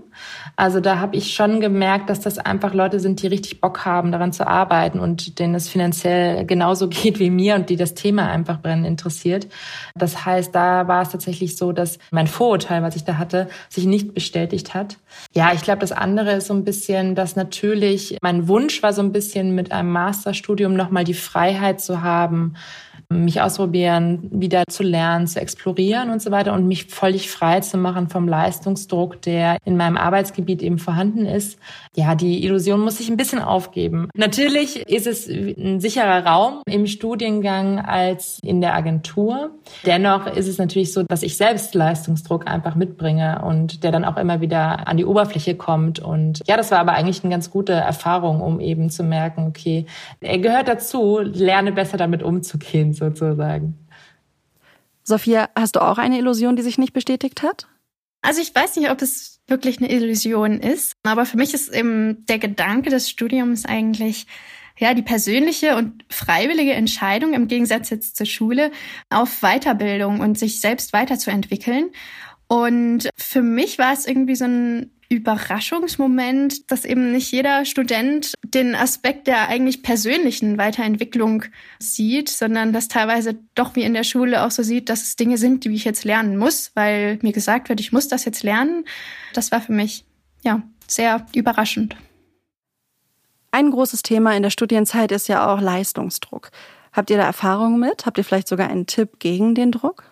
Also 0.54 0.78
da 0.78 1.00
habe 1.00 1.16
ich 1.16 1.34
schon 1.34 1.60
gemerkt, 1.60 2.08
dass 2.08 2.20
das 2.20 2.38
einfach 2.38 2.72
Leute 2.72 3.00
sind, 3.00 3.20
die 3.20 3.26
richtig 3.26 3.60
Bock 3.60 3.84
haben, 3.84 4.12
daran 4.12 4.32
zu 4.32 4.46
arbeiten 4.46 5.00
und 5.00 5.40
denen 5.40 5.56
es 5.56 5.68
finanziell 5.68 6.46
genauso 6.46 6.88
geht 6.88 7.18
wie 7.18 7.30
mir 7.30 7.56
und 7.56 7.68
die 7.68 7.76
das 7.76 7.94
Thema 7.94 8.30
einfach 8.30 8.60
brennend 8.60 8.86
interessiert. 8.86 9.48
Das 9.96 10.24
heißt, 10.24 10.54
da 10.54 10.86
war 10.86 11.02
es 11.02 11.08
tatsächlich 11.08 11.56
so, 11.56 11.72
dass 11.72 11.98
mein 12.12 12.28
Vorurteil, 12.28 12.80
was 12.84 12.94
ich 12.94 13.02
da 13.02 13.18
hatte, 13.18 13.48
sich 13.70 13.86
nicht 13.86 14.14
bestätigt 14.14 14.72
hat. 14.72 14.98
Ja, 15.34 15.52
ich 15.52 15.62
glaube, 15.62 15.80
das 15.80 15.90
andere 15.90 16.34
ist 16.34 16.46
so 16.46 16.54
ein 16.54 16.62
bisschen, 16.62 17.16
dass 17.16 17.34
natürlich 17.34 18.18
mein 18.22 18.46
Wunsch 18.46 18.84
war 18.84 18.92
so 18.92 19.02
ein 19.02 19.15
bisschen 19.16 19.54
mit 19.54 19.72
einem 19.72 19.92
Masterstudium 19.92 20.74
nochmal 20.74 21.04
die 21.04 21.14
Freiheit 21.14 21.80
zu 21.80 22.02
haben, 22.02 22.54
mich 23.08 23.40
ausprobieren, 23.40 24.28
wieder 24.30 24.64
zu 24.68 24.82
lernen, 24.82 25.26
zu 25.26 25.40
explorieren 25.40 26.10
und 26.10 26.20
so 26.20 26.30
weiter 26.30 26.52
und 26.52 26.66
mich 26.66 26.86
völlig 26.86 27.30
frei 27.30 27.60
zu 27.60 27.78
machen 27.78 28.08
vom 28.08 28.26
Leistungsdruck, 28.26 29.22
der 29.22 29.58
in 29.64 29.76
meinem 29.76 29.96
Arbeitsgebiet 29.96 30.62
eben 30.62 30.78
vorhanden 30.78 31.26
ist. 31.26 31.58
Ja, 31.94 32.14
die 32.14 32.44
Illusion 32.44 32.80
muss 32.80 33.00
ich 33.00 33.08
ein 33.08 33.16
bisschen 33.16 33.40
aufgeben. 33.40 34.08
Natürlich 34.14 34.88
ist 34.88 35.06
es 35.06 35.28
ein 35.28 35.80
sicherer 35.80 36.26
Raum 36.26 36.62
im 36.66 36.86
Studiengang 36.86 37.78
als 37.78 38.38
in 38.42 38.60
der 38.60 38.74
Agentur. 38.74 39.50
Dennoch 39.84 40.26
ist 40.26 40.48
es 40.48 40.58
natürlich 40.58 40.92
so, 40.92 41.02
dass 41.04 41.22
ich 41.22 41.36
selbst 41.36 41.74
Leistungsdruck 41.74 42.46
einfach 42.46 42.74
mitbringe 42.74 43.42
und 43.44 43.84
der 43.84 43.92
dann 43.92 44.04
auch 44.04 44.16
immer 44.16 44.40
wieder 44.40 44.88
an 44.88 44.96
die 44.96 45.04
Oberfläche 45.04 45.54
kommt. 45.54 46.00
Und 46.00 46.42
ja, 46.46 46.56
das 46.56 46.70
war 46.70 46.80
aber 46.80 46.92
eigentlich 46.92 47.22
eine 47.22 47.30
ganz 47.30 47.50
gute 47.50 47.72
Erfahrung, 47.72 48.40
um 48.40 48.60
eben 48.60 48.90
zu 48.90 49.04
merken, 49.04 49.46
okay, 49.48 49.86
er 50.20 50.38
gehört 50.38 50.68
dazu, 50.68 51.20
lerne 51.22 51.72
besser 51.72 51.96
damit 51.96 52.22
umzugehen 52.22 52.95
sozusagen. 52.96 53.78
Sophia, 55.02 55.48
hast 55.54 55.76
du 55.76 55.80
auch 55.80 55.98
eine 55.98 56.18
Illusion, 56.18 56.56
die 56.56 56.62
sich 56.62 56.78
nicht 56.78 56.92
bestätigt 56.92 57.42
hat? 57.42 57.68
Also 58.22 58.40
ich 58.40 58.52
weiß 58.52 58.76
nicht, 58.76 58.90
ob 58.90 59.00
es 59.02 59.40
wirklich 59.46 59.78
eine 59.78 59.90
Illusion 59.90 60.58
ist, 60.60 60.94
aber 61.04 61.26
für 61.26 61.36
mich 61.36 61.54
ist 61.54 61.72
eben 61.72 62.26
der 62.26 62.38
Gedanke 62.38 62.90
des 62.90 63.08
Studiums 63.08 63.64
eigentlich 63.64 64.26
ja 64.78 64.94
die 64.94 65.02
persönliche 65.02 65.76
und 65.76 66.04
freiwillige 66.10 66.72
Entscheidung 66.72 67.34
im 67.34 67.48
Gegensatz 67.48 67.90
jetzt 67.90 68.16
zur 68.16 68.26
Schule 68.26 68.72
auf 69.10 69.40
Weiterbildung 69.40 70.20
und 70.20 70.38
sich 70.38 70.60
selbst 70.60 70.92
weiterzuentwickeln. 70.92 71.90
Und 72.48 73.08
für 73.16 73.42
mich 73.42 73.78
war 73.78 73.92
es 73.92 74.06
irgendwie 74.06 74.36
so 74.36 74.44
ein 74.44 74.90
Überraschungsmoment, 75.08 76.70
dass 76.70 76.84
eben 76.84 77.12
nicht 77.12 77.30
jeder 77.30 77.64
Student 77.64 78.34
den 78.42 78.74
Aspekt 78.74 79.26
der 79.26 79.48
eigentlich 79.48 79.82
persönlichen 79.82 80.58
Weiterentwicklung 80.58 81.44
sieht, 81.78 82.28
sondern 82.28 82.72
dass 82.72 82.88
teilweise 82.88 83.38
doch 83.54 83.76
wie 83.76 83.82
in 83.82 83.94
der 83.94 84.04
Schule 84.04 84.44
auch 84.44 84.50
so 84.50 84.62
sieht, 84.62 84.88
dass 84.88 85.02
es 85.02 85.16
Dinge 85.16 85.38
sind, 85.38 85.64
die 85.64 85.74
ich 85.74 85.84
jetzt 85.84 86.04
lernen 86.04 86.36
muss, 86.36 86.72
weil 86.74 87.18
mir 87.22 87.32
gesagt 87.32 87.68
wird, 87.68 87.80
ich 87.80 87.92
muss 87.92 88.08
das 88.08 88.24
jetzt 88.24 88.42
lernen. 88.42 88.84
Das 89.32 89.52
war 89.52 89.60
für 89.60 89.72
mich, 89.72 90.04
ja, 90.42 90.62
sehr 90.88 91.26
überraschend. 91.34 91.96
Ein 93.50 93.70
großes 93.70 94.02
Thema 94.02 94.36
in 94.36 94.42
der 94.42 94.50
Studienzeit 94.50 95.12
ist 95.12 95.28
ja 95.28 95.52
auch 95.52 95.60
Leistungsdruck. 95.60 96.50
Habt 96.92 97.10
ihr 97.10 97.16
da 97.16 97.24
Erfahrungen 97.24 97.78
mit? 97.78 98.06
Habt 98.06 98.18
ihr 98.18 98.24
vielleicht 98.24 98.48
sogar 98.48 98.68
einen 98.68 98.86
Tipp 98.86 99.18
gegen 99.18 99.54
den 99.54 99.72
Druck? 99.72 100.04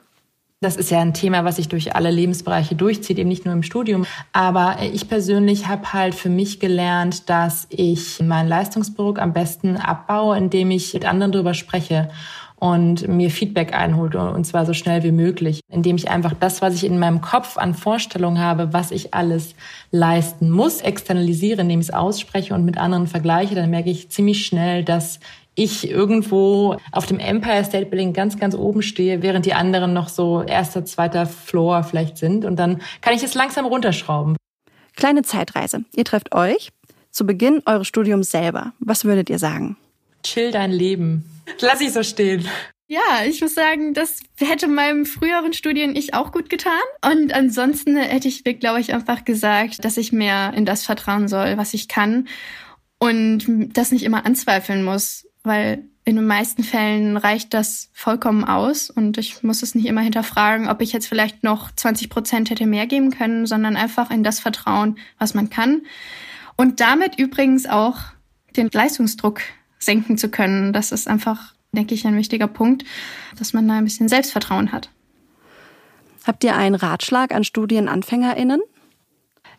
Das 0.65 0.77
ist 0.77 0.91
ja 0.91 0.99
ein 1.01 1.13
Thema, 1.13 1.45
was 1.45 1.57
sich 1.57 1.69
durch 1.69 1.95
alle 1.95 2.11
Lebensbereiche 2.11 2.75
durchzieht, 2.75 3.19
eben 3.19 3.29
nicht 3.29 3.45
nur 3.45 3.53
im 3.53 3.63
Studium. 3.63 4.07
Aber 4.33 4.79
ich 4.81 5.11
persönlich 5.11 5.69
habe 5.69 5.93
halt 5.93 6.15
für 6.15 6.31
mich 6.31 6.59
gelernt, 6.59 7.29
dass 7.29 7.67
ich 7.69 8.21
meinen 8.23 8.49
Leistungsdruck 8.49 9.19
am 9.19 9.35
besten 9.35 9.77
abbaue, 9.77 10.39
indem 10.39 10.71
ich 10.71 10.95
mit 10.95 11.05
anderen 11.05 11.33
darüber 11.33 11.53
spreche 11.53 12.09
und 12.57 13.07
mir 13.09 13.29
Feedback 13.29 13.75
einholt 13.75 14.15
und 14.15 14.47
zwar 14.47 14.65
so 14.65 14.73
schnell 14.73 15.03
wie 15.03 15.13
möglich, 15.13 15.61
indem 15.71 15.97
ich 15.97 16.09
einfach 16.09 16.33
das, 16.33 16.63
was 16.63 16.73
ich 16.73 16.85
in 16.85 16.99
meinem 16.99 17.21
Kopf 17.21 17.59
an 17.59 17.75
Vorstellungen 17.75 18.39
habe, 18.39 18.73
was 18.73 18.91
ich 18.91 19.13
alles 19.13 19.55
leisten 19.91 20.49
muss, 20.49 20.81
externalisiere, 20.81 21.61
indem 21.61 21.81
ich 21.81 21.89
es 21.89 21.95
ausspreche 21.95 22.55
und 22.55 22.65
mit 22.65 22.79
anderen 22.79 23.07
vergleiche, 23.07 23.55
dann 23.55 23.69
merke 23.69 23.91
ich 23.91 24.09
ziemlich 24.09 24.47
schnell, 24.47 24.83
dass 24.83 25.21
ich 25.55 25.89
irgendwo 25.89 26.77
auf 26.93 27.07
dem 27.07 27.19
Empire 27.19 27.65
State 27.65 27.87
Building 27.87 28.13
ganz, 28.13 28.39
ganz 28.39 28.55
oben 28.55 28.83
stehe, 28.83 29.23
während 29.23 29.47
die 29.47 29.55
anderen 29.55 29.93
noch 29.93 30.09
so 30.09 30.43
erster, 30.43 30.85
zweiter 30.85 31.27
Floor 31.27 31.85
vielleicht 31.85 32.19
sind. 32.19 32.45
Und 32.45 32.57
dann 32.57 32.83
kann 33.01 33.15
ich 33.15 33.23
es 33.23 33.35
langsam 33.35 33.67
runterschrauben. 33.67 34.37
Kleine 34.97 35.23
Zeitreise. 35.23 35.85
Ihr 35.95 36.05
trefft 36.05 36.35
euch 36.35 36.71
zu 37.11 37.27
Beginn 37.27 37.63
eures 37.67 37.87
Studiums 37.87 38.31
selber. 38.31 38.73
Was 38.81 39.05
würdet 39.05 39.31
ihr 39.31 39.39
sagen? 39.39 39.77
Chill 40.23 40.51
dein 40.51 40.73
Leben. 40.73 41.25
Lass 41.61 41.81
ich 41.81 41.93
so 41.93 42.03
stehen. 42.03 42.49
Ja, 42.87 43.25
ich 43.27 43.41
muss 43.41 43.55
sagen, 43.55 43.95
das 43.95 44.21
hätte 44.39 44.69
meinem 44.69 45.07
früheren 45.07 45.53
Studien 45.53 45.97
ich 45.97 46.15
auch 46.15 46.33
gut 46.33 46.51
getan. 46.51 46.73
Und 47.05 47.33
ansonsten 47.33 47.97
hätte 47.97 48.29
ich 48.29 48.45
glaube 48.45 48.81
ich, 48.81 48.93
einfach 48.93 49.25
gesagt, 49.25 49.85
dass 49.85 49.97
ich 49.97 50.13
mehr 50.13 50.53
in 50.55 50.65
das 50.65 50.85
vertrauen 50.85 51.29
soll, 51.29 51.57
was 51.57 51.75
ich 51.75 51.89
kann 51.89 52.29
und 52.99 53.71
das 53.77 53.91
nicht 53.91 54.05
immer 54.05 54.27
anzweifeln 54.27 54.83
muss 54.83 55.27
weil 55.45 55.85
in 56.05 56.17
den 56.17 56.27
meisten 56.27 56.65
Fällen 56.65 57.17
reicht 57.17 57.55
das 57.55 57.89
vollkommen 57.93 58.45
aus 58.45 58.91
und 58.91 59.17
ich 59.17 59.43
muss 59.43 59.63
es 59.63 59.75
nicht 59.75 59.87
immer 59.87 60.03
hinterfragen, 60.03 60.69
ob 60.69 60.83
ich 60.83 60.93
jetzt 60.93 61.07
vielleicht 61.07 61.43
noch 61.45 61.71
20 61.71 62.11
Prozent 62.11 62.51
hätte 62.51 62.67
mehr 62.67 62.87
geben 62.87 63.11
können, 63.11 63.47
sondern 63.47 63.77
einfach 63.77 64.11
in 64.11 64.23
das 64.23 64.41
Vertrauen, 64.41 64.99
was 65.19 65.35
man 65.35 65.49
kann. 65.49 65.83
Und 66.57 66.81
damit 66.81 67.19
übrigens 67.19 67.67
auch 67.67 67.99
den 68.57 68.69
Leistungsdruck 68.73 69.41
senken 69.79 70.19
zu 70.19 70.29
können. 70.29 70.73
Das 70.73 70.93
ist 70.93 71.09
einfach, 71.09 71.55
denke 71.73 71.95
ich, 71.95 72.07
ein 72.07 72.17
wichtiger 72.17 72.49
Punkt, 72.49 72.85
dass 73.39 73.53
man 73.53 73.67
da 73.67 73.75
ein 73.75 73.85
bisschen 73.85 74.09
Selbstvertrauen 74.09 74.73
hat. 74.73 74.91
Habt 76.27 76.45
ihr 76.45 76.57
einen 76.57 76.75
Ratschlag 76.75 77.35
an 77.35 77.45
StudienanfängerInnen? 77.45 78.61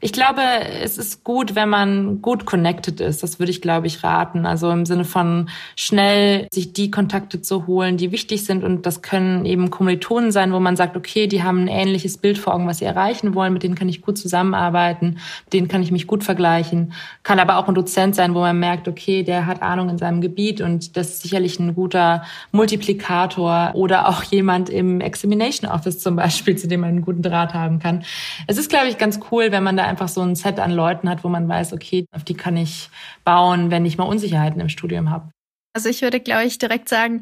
Ich 0.02 0.12
glaube, 0.12 0.42
es 0.82 0.98
ist 0.98 1.24
gut, 1.24 1.56
wenn 1.56 1.70
man 1.70 2.22
gut 2.22 2.46
connected 2.46 3.00
ist. 3.00 3.24
Das 3.24 3.40
würde 3.40 3.52
ich, 3.52 3.62
glaube 3.62 3.88
ich, 3.88 4.04
raten. 4.04 4.46
Also 4.46 4.70
im 4.72 4.86
Sinne 4.86 5.06
von 5.06 5.50
schnell 5.76 6.48
sich 6.54 6.74
die 6.74 6.92
Kontakte 6.92 7.42
zu 7.42 7.68
holen, 7.68 7.98
die 7.98 8.12
wichtig 8.12 8.46
sind. 8.46 8.64
Und 8.64 8.86
das 8.86 9.02
können 9.02 9.46
eben 9.46 9.70
Kommilitonen 9.70 10.32
sein, 10.32 10.52
wo 10.52 10.60
man 10.60 10.76
sagt, 10.76 10.98
okay, 10.98 11.28
die 11.28 11.44
haben 11.44 11.64
ein 11.64 11.68
ähnliches 11.68 12.18
Bild 12.18 12.38
vor 12.38 12.54
Augen, 12.54 12.68
was 12.68 12.80
sie 12.80 12.86
erreichen 12.86 13.36
wollen. 13.36 13.54
Mit 13.54 13.64
denen 13.64 13.76
kann 13.76 13.90
ich 13.90 14.02
gut 14.02 14.18
zusammenarbeiten. 14.18 15.18
Mit 15.46 15.54
denen 15.54 15.68
kann 15.68 15.82
ich 15.82 15.92
mich 15.92 16.08
gut 16.08 16.24
vergleichen. 16.24 16.94
Kann 17.24 17.40
aber 17.40 17.58
auch 17.58 17.68
ein 17.68 17.76
Dozent 17.76 18.16
sein, 18.16 18.36
wo 18.36 18.40
man 18.40 18.60
merkt, 18.60 18.88
okay, 18.88 19.24
der 19.24 19.46
hat 19.46 19.62
Ahnung 19.62 19.90
in 19.90 19.98
seinem 19.98 20.22
Gebiet 20.22 20.62
und 20.62 20.98
das 20.98 21.10
ist 21.10 21.22
sicherlich 21.24 21.60
ein 21.60 21.74
guter 21.74 22.24
Multiplikator 22.52 23.72
oder 23.74 24.08
auch 24.10 24.24
jemand 24.24 24.70
im 24.70 25.02
Examination 25.02 25.70
Office 25.70 26.00
zum 26.00 26.16
Beispiel, 26.16 26.58
zu 26.58 26.68
dem 26.68 26.82
man 26.82 26.90
einen 26.90 27.02
guten 27.02 27.22
Draht 27.22 27.54
haben 27.54 27.80
kann. 27.80 28.04
Es 28.48 28.58
ist, 28.58 28.70
glaube 28.70 28.88
ich, 28.88 28.98
ganz 28.98 29.20
cool, 29.32 29.52
wenn 29.52 29.64
man 29.64 29.78
da 29.78 29.85
einfach 29.86 30.08
so 30.08 30.22
ein 30.22 30.36
Set 30.36 30.60
an 30.60 30.72
Leuten 30.72 31.10
hat, 31.10 31.24
wo 31.24 31.30
man 31.30 31.48
weiß, 31.48 31.74
okay, 31.74 32.06
auf 32.12 32.24
die 32.24 32.34
kann 32.34 32.58
ich 32.58 32.90
bauen, 33.24 33.72
wenn 33.72 33.86
ich 33.86 33.98
mal 33.98 34.06
Unsicherheiten 34.06 34.62
im 34.62 34.70
Studium 34.70 35.10
habe. 35.10 35.30
Also 35.74 35.90
ich 35.90 36.02
würde, 36.02 36.20
glaube 36.20 36.46
ich, 36.46 36.58
direkt 36.58 36.90
sagen, 36.90 37.22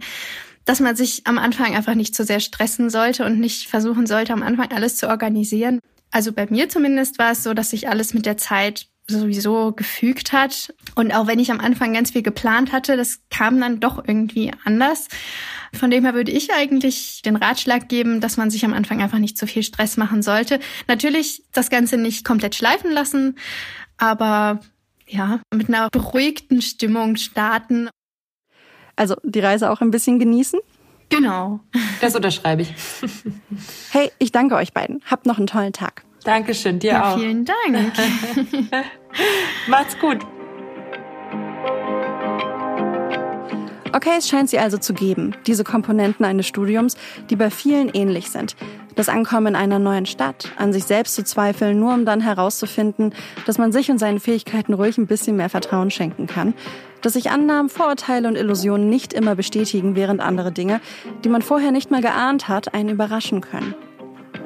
dass 0.65 0.79
man 0.79 0.95
sich 0.95 1.25
am 1.25 1.37
Anfang 1.37 1.75
einfach 1.75 1.95
nicht 1.95 2.15
zu 2.15 2.23
sehr 2.23 2.39
stressen 2.39 2.89
sollte 2.89 3.25
und 3.25 3.39
nicht 3.39 3.67
versuchen 3.67 4.07
sollte, 4.07 4.33
am 4.33 4.43
Anfang 4.43 4.71
alles 4.71 4.95
zu 4.95 5.09
organisieren. 5.09 5.79
Also 6.11 6.31
bei 6.31 6.45
mir 6.49 6.69
zumindest 6.69 7.19
war 7.19 7.31
es 7.31 7.43
so, 7.43 7.53
dass 7.53 7.71
sich 7.71 7.89
alles 7.89 8.13
mit 8.13 8.25
der 8.25 8.37
Zeit 8.37 8.87
sowieso 9.19 9.71
gefügt 9.71 10.33
hat. 10.33 10.73
Und 10.95 11.13
auch 11.13 11.27
wenn 11.27 11.39
ich 11.39 11.51
am 11.51 11.59
Anfang 11.59 11.93
ganz 11.93 12.11
viel 12.11 12.23
geplant 12.23 12.71
hatte, 12.71 12.97
das 12.97 13.21
kam 13.29 13.59
dann 13.59 13.79
doch 13.79 14.03
irgendwie 14.07 14.51
anders. 14.65 15.07
Von 15.73 15.89
dem 15.89 16.03
her 16.03 16.13
würde 16.13 16.31
ich 16.31 16.53
eigentlich 16.53 17.21
den 17.23 17.35
Ratschlag 17.35 17.89
geben, 17.89 18.21
dass 18.21 18.37
man 18.37 18.51
sich 18.51 18.63
am 18.65 18.73
Anfang 18.73 19.01
einfach 19.01 19.19
nicht 19.19 19.37
zu 19.37 19.47
viel 19.47 19.63
Stress 19.63 19.97
machen 19.97 20.21
sollte. 20.21 20.59
Natürlich 20.87 21.43
das 21.51 21.69
Ganze 21.69 21.97
nicht 21.97 22.25
komplett 22.25 22.55
schleifen 22.55 22.91
lassen, 22.91 23.37
aber 23.97 24.59
ja, 25.07 25.39
mit 25.53 25.69
einer 25.69 25.89
beruhigten 25.89 26.61
Stimmung 26.61 27.15
starten. 27.15 27.89
Also 28.95 29.15
die 29.23 29.39
Reise 29.39 29.71
auch 29.71 29.81
ein 29.81 29.91
bisschen 29.91 30.19
genießen? 30.19 30.59
Genau. 31.09 31.59
Das 32.01 32.15
unterschreibe 32.15 32.63
ich. 32.63 32.73
Hey, 33.91 34.11
ich 34.19 34.31
danke 34.31 34.55
euch 34.55 34.73
beiden. 34.73 35.01
Habt 35.05 35.25
noch 35.25 35.37
einen 35.37 35.47
tollen 35.47 35.73
Tag. 35.73 36.03
Dankeschön, 36.23 36.79
dir 36.79 36.91
ja, 36.91 37.13
auch. 37.13 37.19
Vielen 37.19 37.45
Dank. 37.45 37.93
Macht's 39.67 39.97
gut. 39.99 40.19
Okay, 43.95 44.15
es 44.17 44.27
scheint 44.27 44.49
sie 44.49 44.57
also 44.57 44.79
zu 44.79 44.95
geben, 44.95 45.35
diese 45.45 45.63
Komponenten 45.63 46.25
eines 46.25 46.47
Studiums, 46.47 46.97
die 47.29 47.35
bei 47.35 47.51
vielen 47.51 47.89
ähnlich 47.89 48.31
sind. 48.31 48.55
Das 48.95 49.07
Ankommen 49.07 49.47
in 49.47 49.55
einer 49.55 49.77
neuen 49.77 50.07
Stadt, 50.07 50.51
an 50.57 50.73
sich 50.73 50.85
selbst 50.85 51.13
zu 51.13 51.23
zweifeln, 51.23 51.79
nur 51.79 51.93
um 51.93 52.03
dann 52.03 52.19
herauszufinden, 52.19 53.13
dass 53.45 53.59
man 53.59 53.71
sich 53.71 53.91
und 53.91 53.99
seinen 53.99 54.19
Fähigkeiten 54.19 54.73
ruhig 54.73 54.97
ein 54.97 55.05
bisschen 55.05 55.35
mehr 55.35 55.49
Vertrauen 55.49 55.91
schenken 55.91 56.25
kann. 56.25 56.55
Dass 57.01 57.13
sich 57.13 57.29
Annahmen, 57.29 57.69
Vorurteile 57.69 58.27
und 58.27 58.35
Illusionen 58.35 58.89
nicht 58.89 59.13
immer 59.13 59.35
bestätigen, 59.35 59.95
während 59.95 60.21
andere 60.21 60.51
Dinge, 60.51 60.81
die 61.23 61.29
man 61.29 61.43
vorher 61.43 61.71
nicht 61.71 61.91
mal 61.91 62.01
geahnt 62.01 62.47
hat, 62.47 62.73
einen 62.73 62.89
überraschen 62.89 63.41
können. 63.41 63.75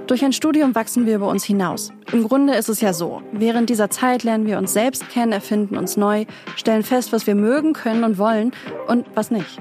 Durch 0.07 0.23
ein 0.23 0.31
Studium 0.31 0.73
wachsen 0.73 1.05
wir 1.05 1.15
über 1.15 1.27
uns 1.27 1.43
hinaus. 1.43 1.91
Im 2.13 2.23
Grunde 2.23 2.55
ist 2.55 2.69
es 2.69 2.79
ja 2.79 2.93
so. 2.93 3.21
Während 3.33 3.69
dieser 3.69 3.89
Zeit 3.89 4.23
lernen 4.23 4.47
wir 4.47 4.57
uns 4.57 4.71
selbst 4.71 5.09
kennen, 5.09 5.33
erfinden 5.33 5.75
uns 5.75 5.97
neu, 5.97 6.23
stellen 6.55 6.83
fest, 6.83 7.11
was 7.11 7.27
wir 7.27 7.35
mögen, 7.35 7.73
können 7.73 8.05
und 8.05 8.17
wollen 8.17 8.53
und 8.87 9.05
was 9.15 9.31
nicht. 9.31 9.59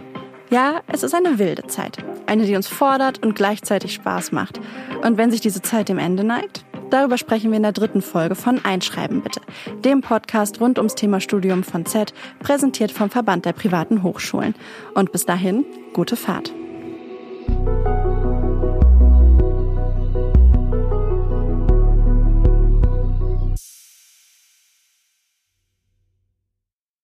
Ja, 0.49 0.83
es 0.87 1.03
ist 1.03 1.17
eine 1.17 1.41
wilde 1.41 1.67
Zeit. 1.67 1.99
Eine, 2.27 2.45
die 2.45 2.55
uns 2.55 2.69
fordert 2.69 3.27
und 3.27 3.35
gleichzeitig 3.35 3.95
Spaß 3.95 4.31
macht. 4.31 4.61
Und 5.03 5.19
wenn 5.19 5.33
sich 5.33 5.41
diese 5.41 5.63
Zeit 5.63 5.89
dem 5.89 5.99
Ende 5.99 6.23
neigt, 6.23 6.65
darüber 6.91 7.19
sprechen 7.19 7.51
wir 7.51 7.57
in 7.57 7.65
der 7.65 7.73
dritten 7.73 8.01
Folge 8.01 8.37
von 8.37 8.65
Einschreiben 8.65 9.23
bitte, 9.23 9.41
dem 9.85 10.01
Podcast 10.01 10.61
rund 10.61 10.79
ums 10.79 10.95
Thema 10.95 11.19
Studium 11.19 11.65
von 11.65 11.85
Z, 11.87 12.15
präsentiert 12.39 12.93
vom 12.93 13.11
Verband 13.11 13.45
der 13.47 13.53
privaten 13.53 14.05
Hochschulen. 14.05 14.55
Und 14.95 15.11
bis 15.11 15.27
dahin, 15.27 15.65
gute 15.93 16.15
Fahrt. 16.15 16.55